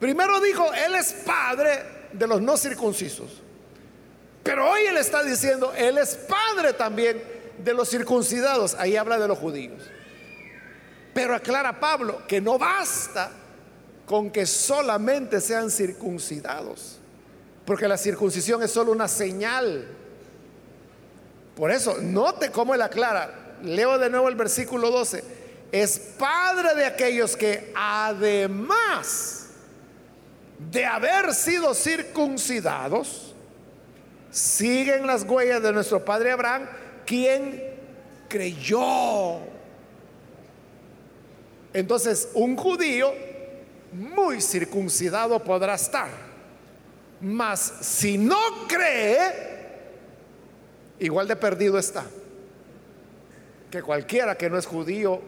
[0.00, 1.82] Primero dijo, Él es padre
[2.14, 3.42] de los no circuncisos.
[4.42, 7.22] Pero hoy Él está diciendo, Él es padre también
[7.58, 8.74] de los circuncidados.
[8.78, 9.82] Ahí habla de los judíos.
[11.12, 13.32] Pero aclara Pablo que no basta
[14.06, 17.01] con que solamente sean circuncidados.
[17.64, 19.86] Porque la circuncisión es solo una señal.
[21.56, 23.56] Por eso, note cómo él aclara.
[23.62, 25.22] Leo de nuevo el versículo 12.
[25.70, 29.46] Es padre de aquellos que además
[30.70, 33.34] de haber sido circuncidados,
[34.30, 36.68] siguen las huellas de nuestro padre Abraham,
[37.04, 37.62] quien
[38.28, 39.40] creyó.
[41.72, 43.12] Entonces, un judío
[43.92, 46.31] muy circuncidado podrá estar
[47.22, 49.50] mas si no cree,
[50.98, 52.04] igual de perdido está
[53.72, 55.18] que cualquiera que no es judío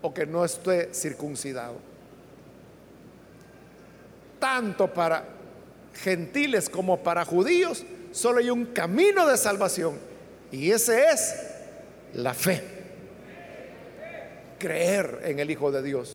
[0.00, 1.74] o que no esté circuncidado.
[4.38, 5.24] Tanto para
[5.92, 9.98] gentiles como para judíos, solo hay un camino de salvación
[10.52, 11.34] y ese es
[12.14, 12.62] la fe.
[14.60, 16.14] Creer en el Hijo de Dios.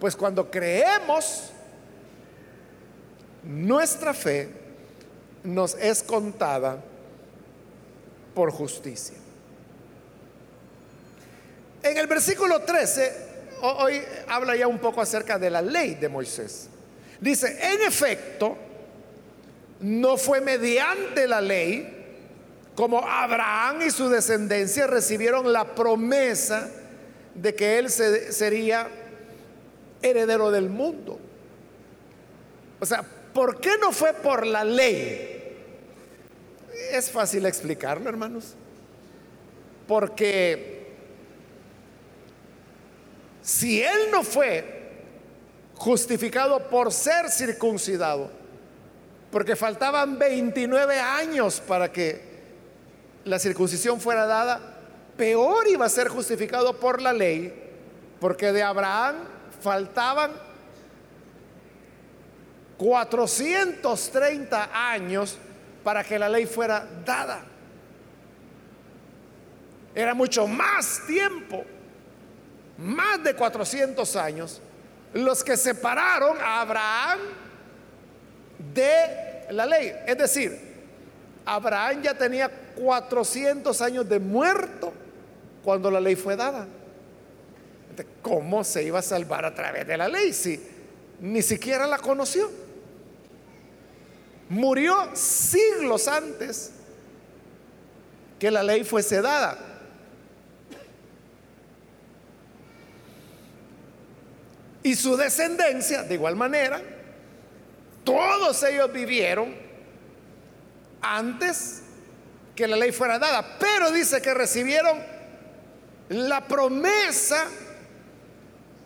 [0.00, 1.52] Pues cuando creemos,
[3.44, 4.48] nuestra fe
[5.44, 6.78] nos es contada
[8.34, 9.16] por justicia.
[11.82, 13.12] En el versículo 13,
[13.62, 16.68] hoy habla ya un poco acerca de la ley de Moisés.
[17.20, 18.56] Dice, en efecto,
[19.80, 21.98] no fue mediante la ley
[22.74, 26.70] como Abraham y su descendencia recibieron la promesa
[27.34, 28.88] de que él sería
[30.00, 31.18] heredero del mundo.
[32.80, 35.56] O sea, ¿Por qué no fue por la ley?
[36.90, 38.54] Es fácil explicarlo, hermanos.
[39.86, 40.92] Porque
[43.42, 44.80] si él no fue
[45.74, 48.30] justificado por ser circuncidado,
[49.30, 52.20] porque faltaban 29 años para que
[53.24, 54.60] la circuncisión fuera dada,
[55.16, 57.52] peor iba a ser justificado por la ley,
[58.20, 59.16] porque de Abraham
[59.60, 60.32] faltaban
[62.82, 65.38] 430 años
[65.84, 67.44] para que la ley fuera dada.
[69.94, 71.62] Era mucho más tiempo,
[72.78, 74.60] más de 400 años,
[75.14, 77.20] los que separaron a Abraham
[78.74, 79.92] de la ley.
[80.04, 80.58] Es decir,
[81.44, 84.92] Abraham ya tenía 400 años de muerto
[85.62, 86.66] cuando la ley fue dada.
[88.22, 90.60] ¿Cómo se iba a salvar a través de la ley si
[91.20, 92.71] ni siquiera la conoció?
[94.48, 96.72] Murió siglos antes
[98.38, 99.58] que la ley fuese dada.
[104.82, 106.82] Y su descendencia, de igual manera,
[108.04, 109.54] todos ellos vivieron
[111.00, 111.82] antes
[112.56, 115.00] que la ley fuera dada, pero dice que recibieron
[116.08, 117.44] la promesa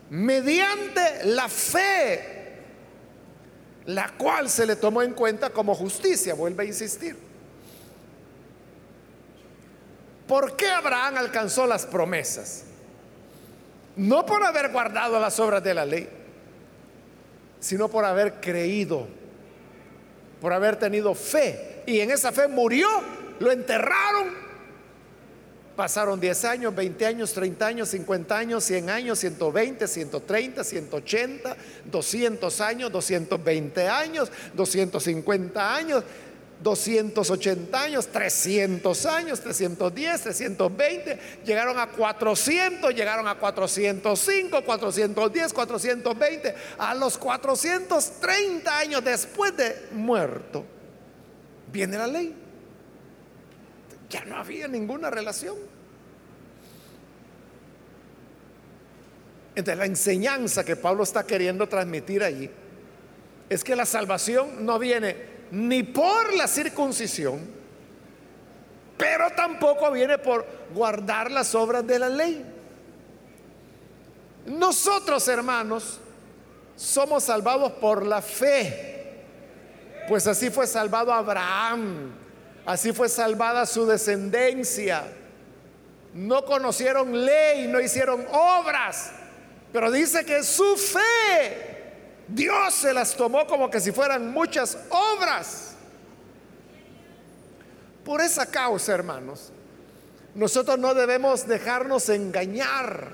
[0.09, 2.36] mediante la fe
[3.87, 7.15] la cual se le tomó en cuenta como justicia, vuelve a insistir.
[10.27, 12.65] ¿Por qué Abraham alcanzó las promesas?
[13.95, 16.09] No por haber guardado las obras de la ley,
[17.61, 19.07] sino por haber creído,
[20.41, 21.83] por haber tenido fe.
[21.85, 22.89] Y en esa fe murió,
[23.39, 24.46] lo enterraron.
[25.77, 32.61] Pasaron 10 años, 20 años, 30 años, 50 años, 100 años, 120, 130, 180, 200
[32.61, 36.03] años, 220 años, 250 años,
[36.63, 46.95] 280 años, 300 años, 310, 320, llegaron a 400, llegaron a 405, 410, 420, a
[46.95, 50.65] los 430 años después de muerto,
[51.71, 52.46] viene la ley.
[54.09, 55.55] Ya no había ninguna relación.
[59.55, 62.49] Entonces la enseñanza que Pablo está queriendo transmitir allí
[63.49, 65.15] es que la salvación no viene
[65.51, 67.39] ni por la circuncisión,
[68.97, 72.45] pero tampoco viene por guardar las obras de la ley.
[74.45, 75.99] Nosotros, hermanos,
[76.75, 79.23] somos salvados por la fe,
[80.07, 82.11] pues así fue salvado Abraham,
[82.67, 85.05] así fue salvada su descendencia.
[86.13, 89.11] No conocieron ley, no hicieron obras,
[89.71, 91.77] pero dice que su fe
[92.27, 95.75] Dios se las tomó como que si fueran muchas obras.
[98.03, 99.51] Por esa causa, hermanos,
[100.35, 103.11] nosotros no debemos dejarnos engañar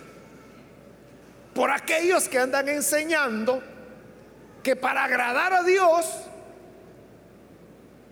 [1.54, 3.62] por aquellos que andan enseñando
[4.64, 6.06] que para agradar a Dios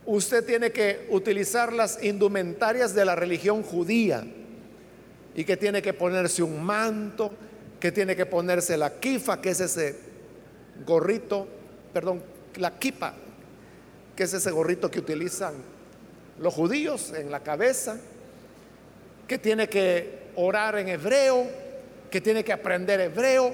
[0.05, 4.25] usted tiene que utilizar las indumentarias de la religión judía
[5.35, 7.31] y que tiene que ponerse un manto,
[7.79, 9.95] que tiene que ponerse la kifa, que es ese
[10.85, 11.47] gorrito,
[11.93, 12.23] perdón,
[12.55, 13.13] la kipa,
[14.15, 15.53] que es ese gorrito que utilizan
[16.39, 17.97] los judíos en la cabeza,
[19.27, 21.47] que tiene que orar en hebreo,
[22.09, 23.53] que tiene que aprender hebreo,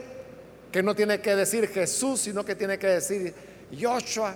[0.72, 3.34] que no tiene que decir Jesús, sino que tiene que decir
[3.80, 4.36] Joshua.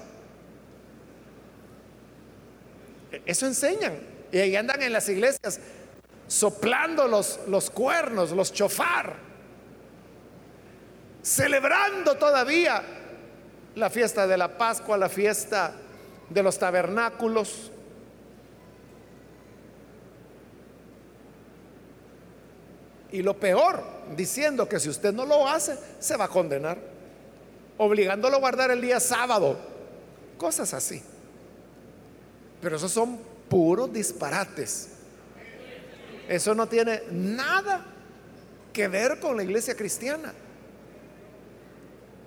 [3.26, 4.00] Eso enseñan.
[4.32, 5.60] Y ahí andan en las iglesias
[6.28, 9.32] soplando los, los cuernos, los chofar
[11.22, 12.82] celebrando todavía
[13.76, 15.74] la fiesta de la Pascua, la fiesta
[16.30, 17.72] de los tabernáculos.
[23.12, 23.84] Y lo peor,
[24.16, 26.78] diciendo que si usted no lo hace, se va a condenar,
[27.78, 29.58] obligándolo a guardar el día sábado,
[30.38, 31.04] cosas así.
[32.62, 34.90] Pero esos son puros disparates.
[36.28, 37.86] Eso no tiene nada
[38.72, 40.34] que ver con la iglesia cristiana.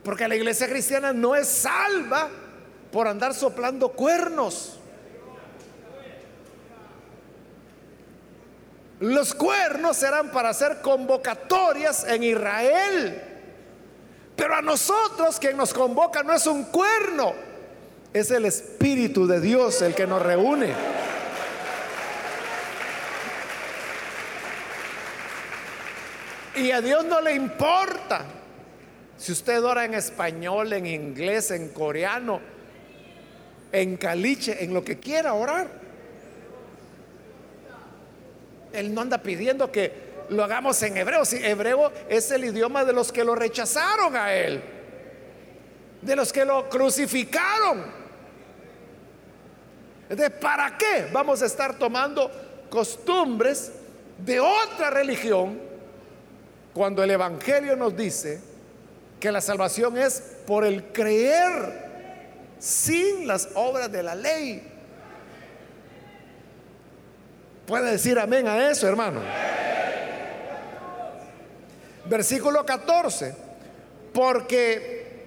[0.03, 2.28] Porque la iglesia cristiana no es salva
[2.93, 4.78] por andar soplando cuernos.
[9.01, 13.22] Los cuernos serán para hacer convocatorias en Israel.
[14.37, 17.35] Pero a nosotros quien nos convoca no es un cuerno,
[18.15, 20.73] es el Espíritu de Dios el que nos reúne.
[26.55, 28.25] Y a Dios no le importa
[29.19, 32.41] si usted ora en español, en inglés, en coreano,
[33.73, 35.67] en caliche, en lo que quiera orar.
[38.73, 41.25] Él no anda pidiendo que lo hagamos en hebreo.
[41.25, 44.62] Si hebreo es el idioma de los que lo rechazaron a él,
[46.01, 48.04] de los que lo crucificaron.
[50.15, 52.31] ¿De ¿para qué vamos a estar tomando
[52.71, 53.73] costumbres
[54.19, 55.59] de otra religión
[56.73, 58.41] cuando el Evangelio nos dice
[59.21, 61.85] que la salvación es por el creer
[62.59, 64.62] sin las obras de la ley.
[67.67, 69.21] Puede decir amén a eso, hermano.
[72.07, 73.35] Versículo 14.
[74.12, 75.25] Porque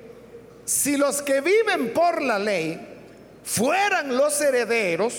[0.65, 2.86] si los que viven por la ley
[3.47, 5.13] fueran los herederos,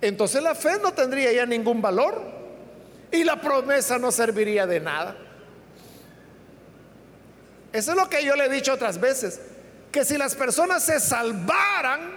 [0.00, 2.20] entonces la fe no tendría ya ningún valor
[3.12, 5.16] y la promesa no serviría de nada.
[7.72, 9.40] Eso es lo que yo le he dicho otras veces,
[9.92, 12.10] que si las personas se salvaran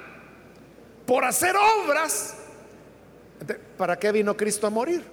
[1.05, 2.37] por hacer obras,
[3.77, 5.03] ¿para qué vino Cristo a morir?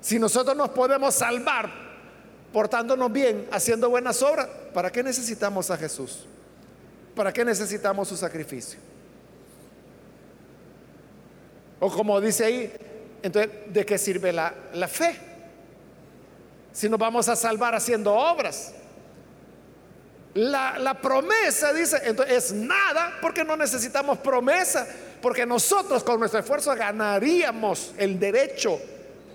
[0.00, 1.70] Si nosotros nos podemos salvar
[2.52, 6.26] portándonos bien, haciendo buenas obras, ¿para qué necesitamos a Jesús?
[7.14, 8.78] ¿Para qué necesitamos su sacrificio?
[11.80, 12.72] O como dice ahí,
[13.22, 15.34] entonces, ¿de qué sirve la, la fe?
[16.74, 18.74] si nos vamos a salvar haciendo obras.
[20.34, 24.84] La, promesa, dice, entonces es nada porque no necesitamos promesa,
[25.22, 28.80] porque nosotros con nuestro esfuerzo ganaríamos el derecho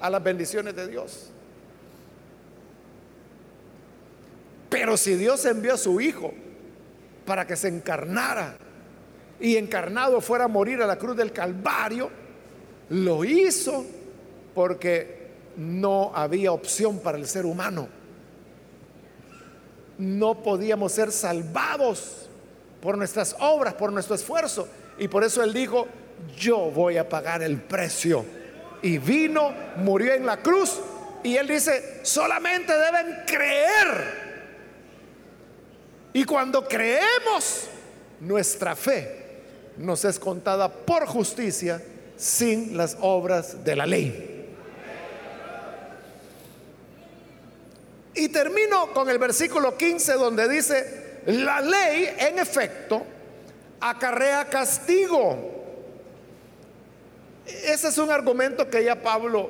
[0.02, 1.30] a las bendiciones de Dios.
[4.70, 6.34] Pero si Dios envió a su Hijo
[7.30, 8.58] para que se encarnara
[9.40, 12.10] y encarnado fuera a morir a la cruz del Calvario,
[12.90, 13.86] lo hizo
[14.56, 17.88] porque no había opción para el ser humano.
[20.00, 22.28] No podíamos ser salvados
[22.82, 24.68] por nuestras obras, por nuestro esfuerzo.
[24.98, 25.86] Y por eso Él dijo,
[26.36, 28.26] yo voy a pagar el precio.
[28.82, 30.80] Y vino, murió en la cruz.
[31.24, 34.29] Y Él dice, solamente deben creer.
[36.14, 37.68] Y cuando creemos,
[38.20, 39.20] nuestra fe
[39.78, 41.82] nos es contada por justicia
[42.18, 44.36] sin las obras de la ley.
[48.16, 53.04] Y termino con el versículo 15 donde dice, la ley en efecto
[53.80, 55.38] acarrea castigo.
[57.46, 59.50] Ese es un argumento que ya Pablo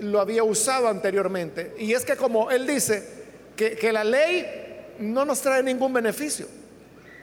[0.00, 1.74] lo había usado anteriormente.
[1.78, 3.06] Y es que como él dice
[3.54, 4.67] que, que la ley
[4.98, 6.46] no nos trae ningún beneficio.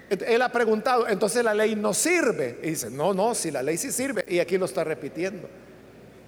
[0.10, 2.60] Él ha preguntado, entonces la ley no sirve.
[2.62, 4.24] Y dice, no, no, si la ley sí sirve.
[4.28, 5.50] Y aquí lo está repitiendo.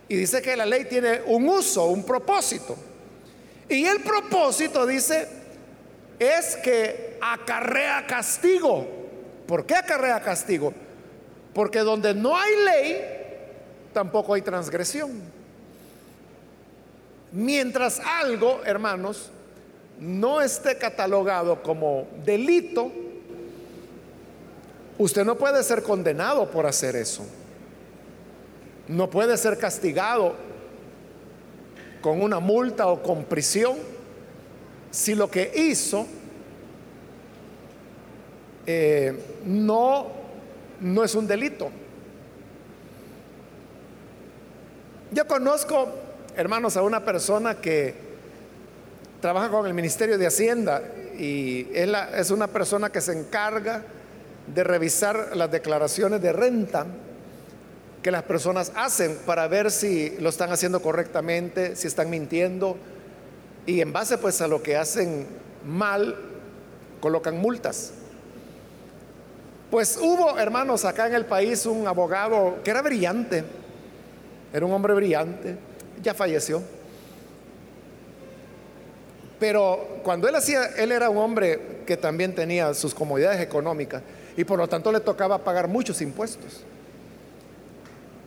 [0.09, 2.75] Y dice que la ley tiene un uso, un propósito.
[3.69, 5.27] Y el propósito, dice,
[6.17, 8.87] es que acarrea castigo.
[9.45, 10.73] ¿Por qué acarrea castigo?
[11.53, 13.01] Porque donde no hay ley,
[13.93, 15.21] tampoco hay transgresión.
[17.31, 19.31] Mientras algo, hermanos,
[19.99, 22.91] no esté catalogado como delito,
[24.97, 27.23] Usted no puede ser condenado por hacer eso.
[28.87, 30.33] No puede ser castigado
[32.01, 33.75] con una multa o con prisión
[34.89, 36.07] si lo que hizo
[38.65, 40.07] eh, no,
[40.81, 41.69] no es un delito.
[45.11, 45.89] Yo conozco,
[46.35, 48.06] hermanos, a una persona que
[49.21, 50.81] trabaja con el Ministerio de Hacienda
[51.17, 53.83] y es una persona que se encarga
[54.53, 56.85] de revisar las declaraciones de renta
[58.01, 62.77] que las personas hacen para ver si lo están haciendo correctamente, si están mintiendo
[63.65, 65.25] y en base pues a lo que hacen
[65.65, 66.15] mal
[67.01, 67.91] colocan multas.
[69.69, 73.43] Pues hubo, hermanos, acá en el país un abogado que era brillante,
[74.53, 75.57] era un hombre brillante,
[76.01, 76.61] ya falleció.
[79.39, 84.01] Pero cuando él hacía, él era un hombre que también tenía sus comodidades económicas
[84.35, 86.63] y por lo tanto le tocaba pagar muchos impuestos.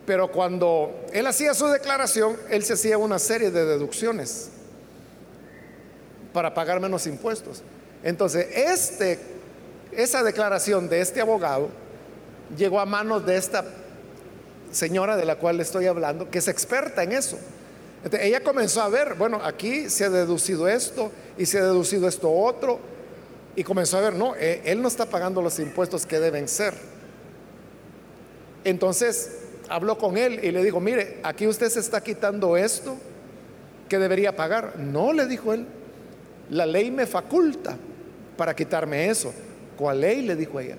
[0.06, 4.50] Pero cuando él hacía su declaración, él se hacía una serie de deducciones
[6.32, 7.62] para pagar menos impuestos.
[8.02, 9.18] Entonces, este,
[9.92, 11.68] esa declaración de este abogado
[12.56, 13.64] llegó a manos de esta
[14.72, 17.38] señora de la cual le estoy hablando, que es experta en eso.
[18.20, 22.30] Ella comenzó a ver, bueno, aquí se ha deducido esto y se ha deducido esto
[22.30, 22.80] otro,
[23.57, 26.74] y comenzó a ver, no, eh, él no está pagando los impuestos que deben ser.
[28.64, 29.38] Entonces
[29.68, 32.96] habló con él y le dijo, mire, aquí usted se está quitando esto
[33.88, 34.78] que debería pagar.
[34.78, 35.66] No, le dijo él,
[36.48, 37.76] la ley me faculta
[38.36, 39.32] para quitarme eso.
[39.76, 40.22] ¿Cuál ley?
[40.22, 40.76] Le dijo ella.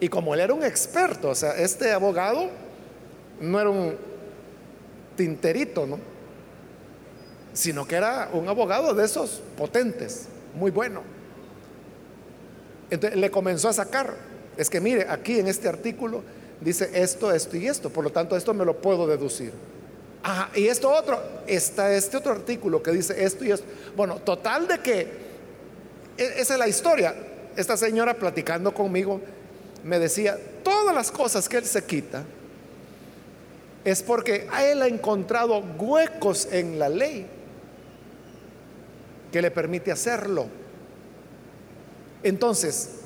[0.00, 2.48] Y como él era un experto, o sea, este abogado
[3.40, 4.09] no era un
[5.20, 5.98] tinterito, ¿no?
[7.52, 11.02] Sino que era un abogado de esos potentes, muy bueno.
[12.88, 14.14] Entonces le comenzó a sacar.
[14.56, 16.22] Es que mire, aquí en este artículo
[16.62, 17.90] dice esto, esto y esto.
[17.90, 19.52] Por lo tanto, esto me lo puedo deducir.
[20.22, 23.66] Ajá, y esto otro, está este otro artículo que dice esto y esto.
[23.94, 25.00] Bueno, total de que
[26.16, 27.14] e, esa es la historia.
[27.56, 29.20] Esta señora platicando conmigo
[29.84, 32.24] me decía, todas las cosas que él se quita
[33.84, 37.26] es porque a él ha encontrado huecos en la ley
[39.32, 40.46] que le permite hacerlo.
[42.22, 43.00] Entonces,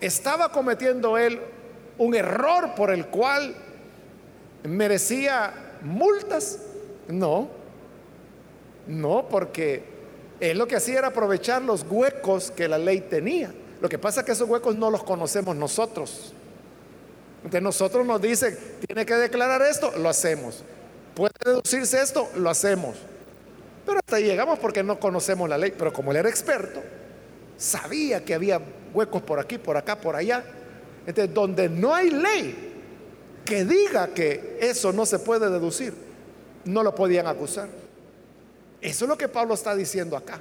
[0.00, 1.40] ¿estaba cometiendo él
[1.98, 3.54] un error por el cual
[4.62, 5.52] merecía
[5.82, 6.60] multas?
[7.08, 7.48] No,
[8.86, 9.82] no, porque
[10.38, 13.52] él lo que hacía era aprovechar los huecos que la ley tenía.
[13.80, 16.34] Lo que pasa es que esos huecos no los conocemos nosotros.
[17.42, 20.62] Entonces nosotros nos dice, tiene que declarar esto, lo hacemos.
[21.14, 22.96] Puede deducirse esto, lo hacemos.
[23.86, 25.72] Pero hasta ahí llegamos porque no conocemos la ley.
[25.76, 26.82] Pero como él era experto,
[27.56, 28.60] sabía que había
[28.92, 30.44] huecos por aquí, por acá, por allá.
[31.06, 32.70] Entonces, donde no hay ley
[33.44, 35.94] que diga que eso no se puede deducir,
[36.64, 37.68] no lo podían acusar.
[38.80, 40.40] Eso es lo que Pablo está diciendo acá.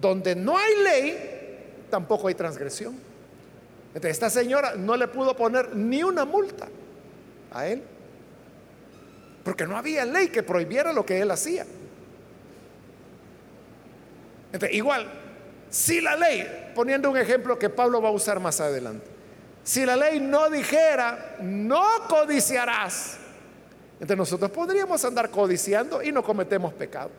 [0.00, 2.94] Donde no hay ley, tampoco hay transgresión.
[3.94, 6.66] Entonces, esta señora no le pudo poner ni una multa
[7.52, 7.82] a él,
[9.44, 11.64] porque no había ley que prohibiera lo que él hacía.
[14.72, 15.06] igual,
[15.70, 19.06] si la ley, poniendo un ejemplo que Pablo va a usar más adelante,
[19.62, 23.18] si la ley no dijera, no codiciarás,
[23.94, 27.10] entonces nosotros podríamos andar codiciando y no cometemos pecado.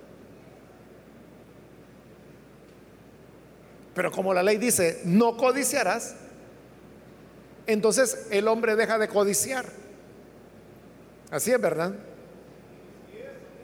[3.93, 6.15] Pero como la ley dice, no codiciarás,
[7.67, 9.65] entonces el hombre deja de codiciar.
[11.31, 11.93] Así es, ¿verdad?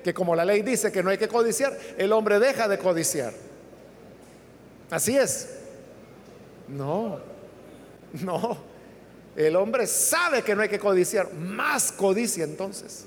[0.03, 3.33] Que como la ley dice que no hay que codiciar, el hombre deja de codiciar.
[4.89, 5.49] Así es.
[6.67, 7.19] No,
[8.13, 8.57] no.
[9.35, 13.05] El hombre sabe que no hay que codiciar, más codicia entonces.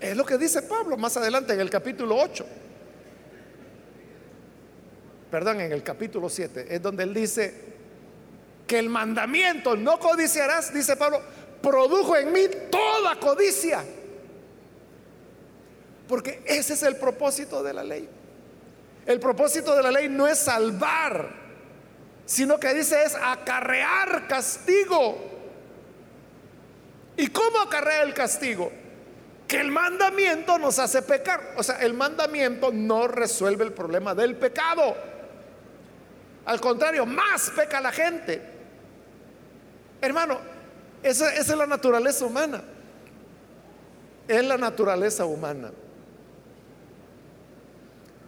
[0.00, 2.46] Es lo que dice Pablo más adelante en el capítulo 8.
[5.30, 7.52] Perdón, en el capítulo 7, es donde él dice
[8.70, 11.20] que el mandamiento no codiciarás, dice Pablo,
[11.60, 13.84] produjo en mí toda codicia.
[16.06, 18.08] Porque ese es el propósito de la ley.
[19.06, 21.30] El propósito de la ley no es salvar,
[22.24, 25.18] sino que dice es acarrear castigo.
[27.16, 28.70] ¿Y cómo acarrea el castigo?
[29.48, 31.54] Que el mandamiento nos hace pecar.
[31.56, 34.94] O sea, el mandamiento no resuelve el problema del pecado.
[36.44, 38.49] Al contrario, más peca la gente.
[40.00, 40.38] Hermano,
[41.02, 42.62] esa, es la naturaleza humana.
[44.28, 45.72] Es la naturaleza humana.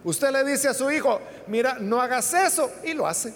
[0.03, 3.33] Usted le dice a su hijo, mira, no hagas eso, y lo hace.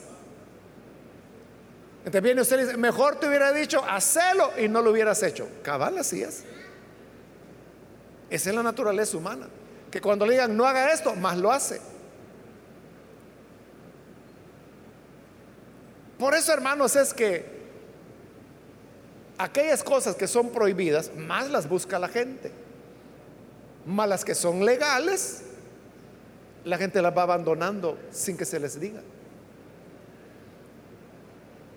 [1.99, 5.47] Entonces viene usted y dice, mejor te hubiera dicho, hacelo y no lo hubieras hecho.
[5.63, 6.43] Cabal, así es.
[8.29, 9.47] Esa es la naturaleza humana.
[9.89, 11.79] Que cuando le digan, no haga esto, más lo hace.
[16.19, 17.56] Por eso, hermanos, es que
[19.37, 22.51] aquellas cosas que son prohibidas, más las busca la gente.
[23.85, 25.43] Más las que son legales,
[26.65, 29.01] la gente las va abandonando sin que se les diga.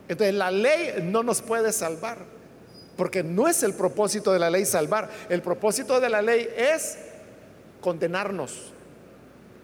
[0.09, 2.19] Entonces la ley no nos puede salvar,
[2.97, 5.09] porque no es el propósito de la ley salvar.
[5.29, 6.99] El propósito de la ley es
[7.81, 8.73] condenarnos.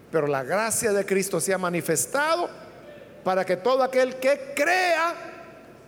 [0.09, 2.49] Pero la gracia de Cristo se ha manifestado
[3.25, 5.13] para que todo aquel que crea,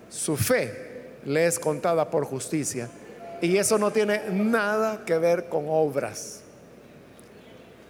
[0.10, 0.89] su fe
[1.26, 2.90] le es contada por justicia.
[3.42, 6.42] Y eso no tiene nada que ver con obras.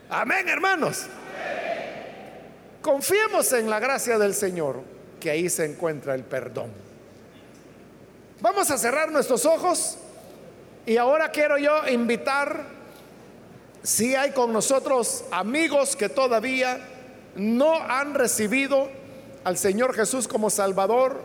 [0.09, 1.05] Amén, hermanos.
[2.81, 4.81] Confiemos en la gracia del Señor,
[5.19, 6.71] que ahí se encuentra el perdón.
[8.41, 9.97] Vamos a cerrar nuestros ojos
[10.85, 12.63] y ahora quiero yo invitar,
[13.83, 16.79] si hay con nosotros amigos que todavía
[17.35, 18.89] no han recibido
[19.43, 21.21] al Señor Jesús como Salvador,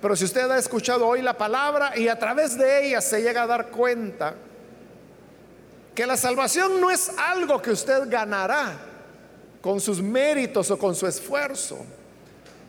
[0.00, 3.42] pero si usted ha escuchado hoy la palabra y a través de ella se llega
[3.42, 4.34] a dar cuenta
[5.94, 8.72] que la salvación no es algo que usted ganará,
[9.64, 11.78] con sus méritos o con su esfuerzo.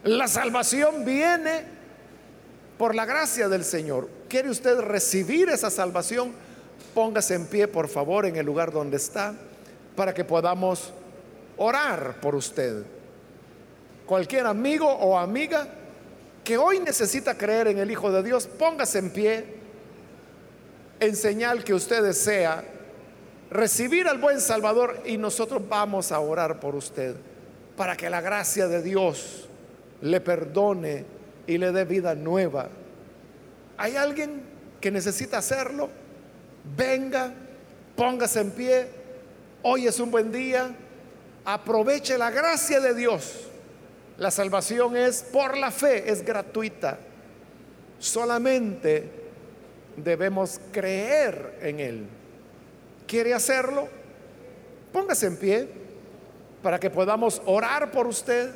[0.05, 1.65] La salvación viene
[2.77, 4.07] por la gracia del Señor.
[4.29, 6.31] ¿Quiere usted recibir esa salvación?
[6.93, 9.33] Póngase en pie, por favor, en el lugar donde está,
[9.97, 10.93] para que podamos
[11.57, 12.83] orar por usted.
[14.05, 15.67] Cualquier amigo o amiga
[16.45, 19.45] que hoy necesita creer en el Hijo de Dios, póngase en pie
[20.99, 22.63] en señal que usted desea
[23.49, 27.15] recibir al buen Salvador y nosotros vamos a orar por usted
[27.75, 29.49] para que la gracia de Dios
[30.01, 31.05] le perdone
[31.47, 32.69] y le dé vida nueva.
[33.77, 34.41] ¿Hay alguien
[34.79, 35.89] que necesita hacerlo?
[36.77, 37.33] Venga,
[37.95, 38.87] póngase en pie.
[39.63, 40.73] Hoy es un buen día.
[41.43, 43.47] Aproveche la gracia de Dios.
[44.17, 46.97] La salvación es por la fe, es gratuita.
[47.99, 49.09] Solamente
[49.97, 52.07] debemos creer en Él
[53.05, 53.87] quiere hacerlo,
[54.91, 55.67] póngase en pie
[56.61, 58.51] para que podamos orar por usted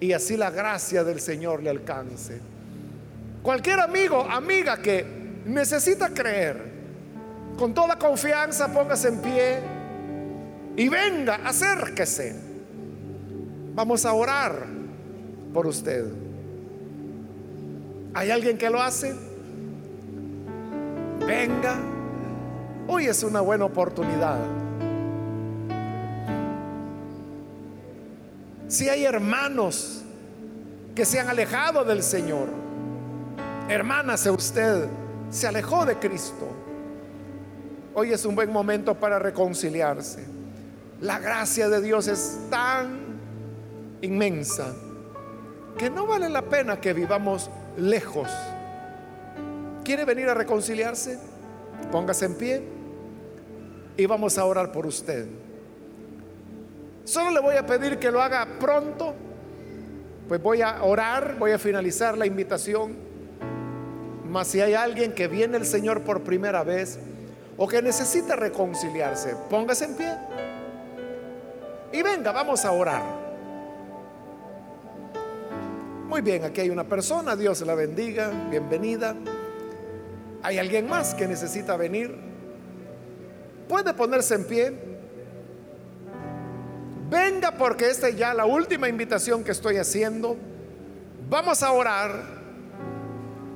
[0.00, 2.40] y así la gracia del Señor le alcance.
[3.42, 5.04] Cualquier amigo, amiga que
[5.44, 6.70] necesita creer,
[7.58, 9.58] con toda confianza póngase en pie
[10.76, 12.49] y venga, acérquese.
[13.74, 14.66] Vamos a orar
[15.52, 16.06] por usted.
[18.14, 19.14] ¿Hay alguien que lo hace?
[21.26, 21.78] Venga
[22.92, 24.36] Hoy es una buena oportunidad.
[28.66, 30.02] Si hay hermanos
[30.92, 32.48] que se han alejado del Señor,
[33.68, 34.88] hermanas, usted
[35.30, 36.48] se alejó de Cristo.
[37.94, 40.24] Hoy es un buen momento para reconciliarse.
[41.00, 43.09] La gracia de Dios es tan
[44.02, 44.74] inmensa
[45.78, 48.28] que no vale la pena que vivamos lejos.
[49.84, 51.18] ¿Quiere venir a reconciliarse?
[51.90, 52.62] Póngase en pie
[53.96, 55.26] y vamos a orar por usted.
[57.04, 59.14] Solo le voy a pedir que lo haga pronto,
[60.28, 62.96] pues voy a orar, voy a finalizar la invitación.
[64.28, 66.98] Mas si hay alguien que viene el Señor por primera vez
[67.56, 70.16] o que necesita reconciliarse, póngase en pie.
[71.92, 73.19] Y venga, vamos a orar.
[76.10, 79.14] Muy bien, aquí hay una persona, Dios la bendiga, bienvenida.
[80.42, 82.12] ¿Hay alguien más que necesita venir?
[83.68, 84.72] ¿Puede ponerse en pie?
[87.08, 90.36] Venga porque esta es ya la última invitación que estoy haciendo.
[91.28, 92.10] Vamos a orar,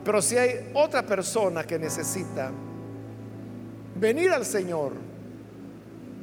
[0.04, 2.52] pero si hay otra persona que necesita
[3.96, 4.92] venir al Señor,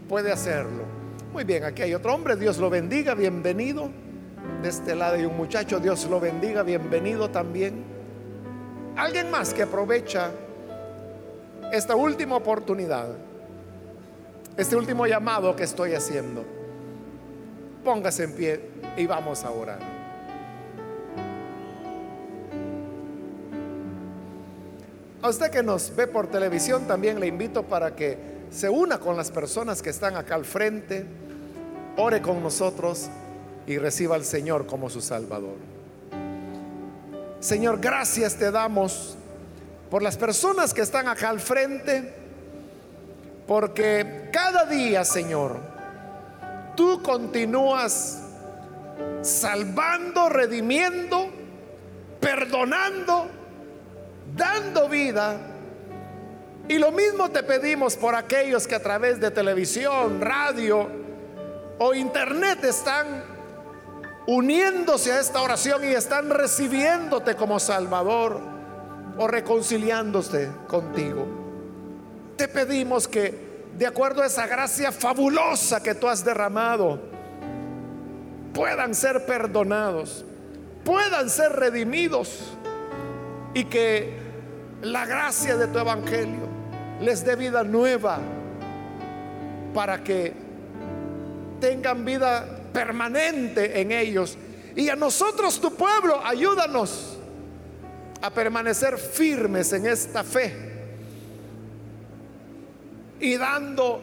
[0.08, 0.86] puede hacerlo.
[1.34, 3.92] Muy bien, aquí hay otro hombre, Dios lo bendiga, bienvenido.
[4.62, 7.84] De este lado hay un muchacho, Dios lo bendiga, bienvenido también.
[8.96, 10.32] Alguien más que aprovecha
[11.72, 13.08] esta última oportunidad,
[14.58, 16.44] este último llamado que estoy haciendo.
[17.84, 19.80] Póngase en pie y vamos a orar.
[25.24, 28.18] A usted que nos ve por televisión también le invito para que
[28.50, 31.06] se una con las personas que están acá al frente,
[31.96, 33.10] ore con nosotros
[33.72, 35.56] y reciba al Señor como su Salvador.
[37.40, 39.16] Señor, gracias te damos
[39.90, 42.14] por las personas que están acá al frente,
[43.48, 45.58] porque cada día, Señor,
[46.76, 48.22] tú continúas
[49.22, 51.30] salvando, redimiendo,
[52.20, 53.28] perdonando,
[54.36, 55.38] dando vida.
[56.68, 60.88] Y lo mismo te pedimos por aquellos que a través de televisión, radio
[61.80, 63.31] o internet están
[64.28, 68.40] uniéndose a esta oración y están recibiéndote como Salvador
[69.18, 71.26] o reconciliándose contigo.
[72.38, 77.00] Te pedimos que, de acuerdo a esa gracia fabulosa que tú has derramado,
[78.54, 80.26] puedan ser perdonados,
[80.84, 82.54] puedan ser redimidos
[83.54, 84.18] y que
[84.82, 86.48] la gracia de tu evangelio
[87.02, 88.20] les dé vida nueva
[89.74, 90.34] para que
[91.60, 94.38] tengan vida permanente en ellos.
[94.76, 97.18] Y a nosotros, tu pueblo, ayúdanos
[98.22, 100.72] a permanecer firmes en esta fe
[103.20, 104.02] y dando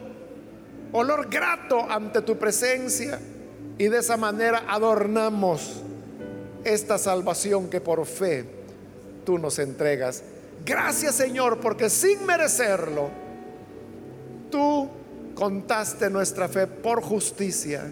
[0.91, 3.19] olor grato ante tu presencia
[3.77, 5.81] y de esa manera adornamos
[6.63, 8.45] esta salvación que por fe
[9.25, 10.23] tú nos entregas.
[10.65, 13.09] Gracias Señor porque sin merecerlo
[14.51, 14.89] tú
[15.35, 17.83] contaste nuestra fe por justicia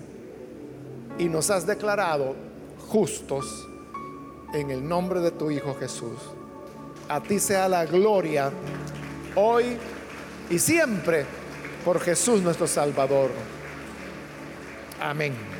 [1.17, 2.35] y nos has declarado
[2.89, 3.67] justos
[4.53, 6.17] en el nombre de tu Hijo Jesús.
[7.09, 8.51] A ti sea la gloria
[9.35, 9.77] hoy
[10.49, 11.25] y siempre
[11.83, 13.31] por Jesús nuestro Salvador.
[14.99, 15.56] Amén.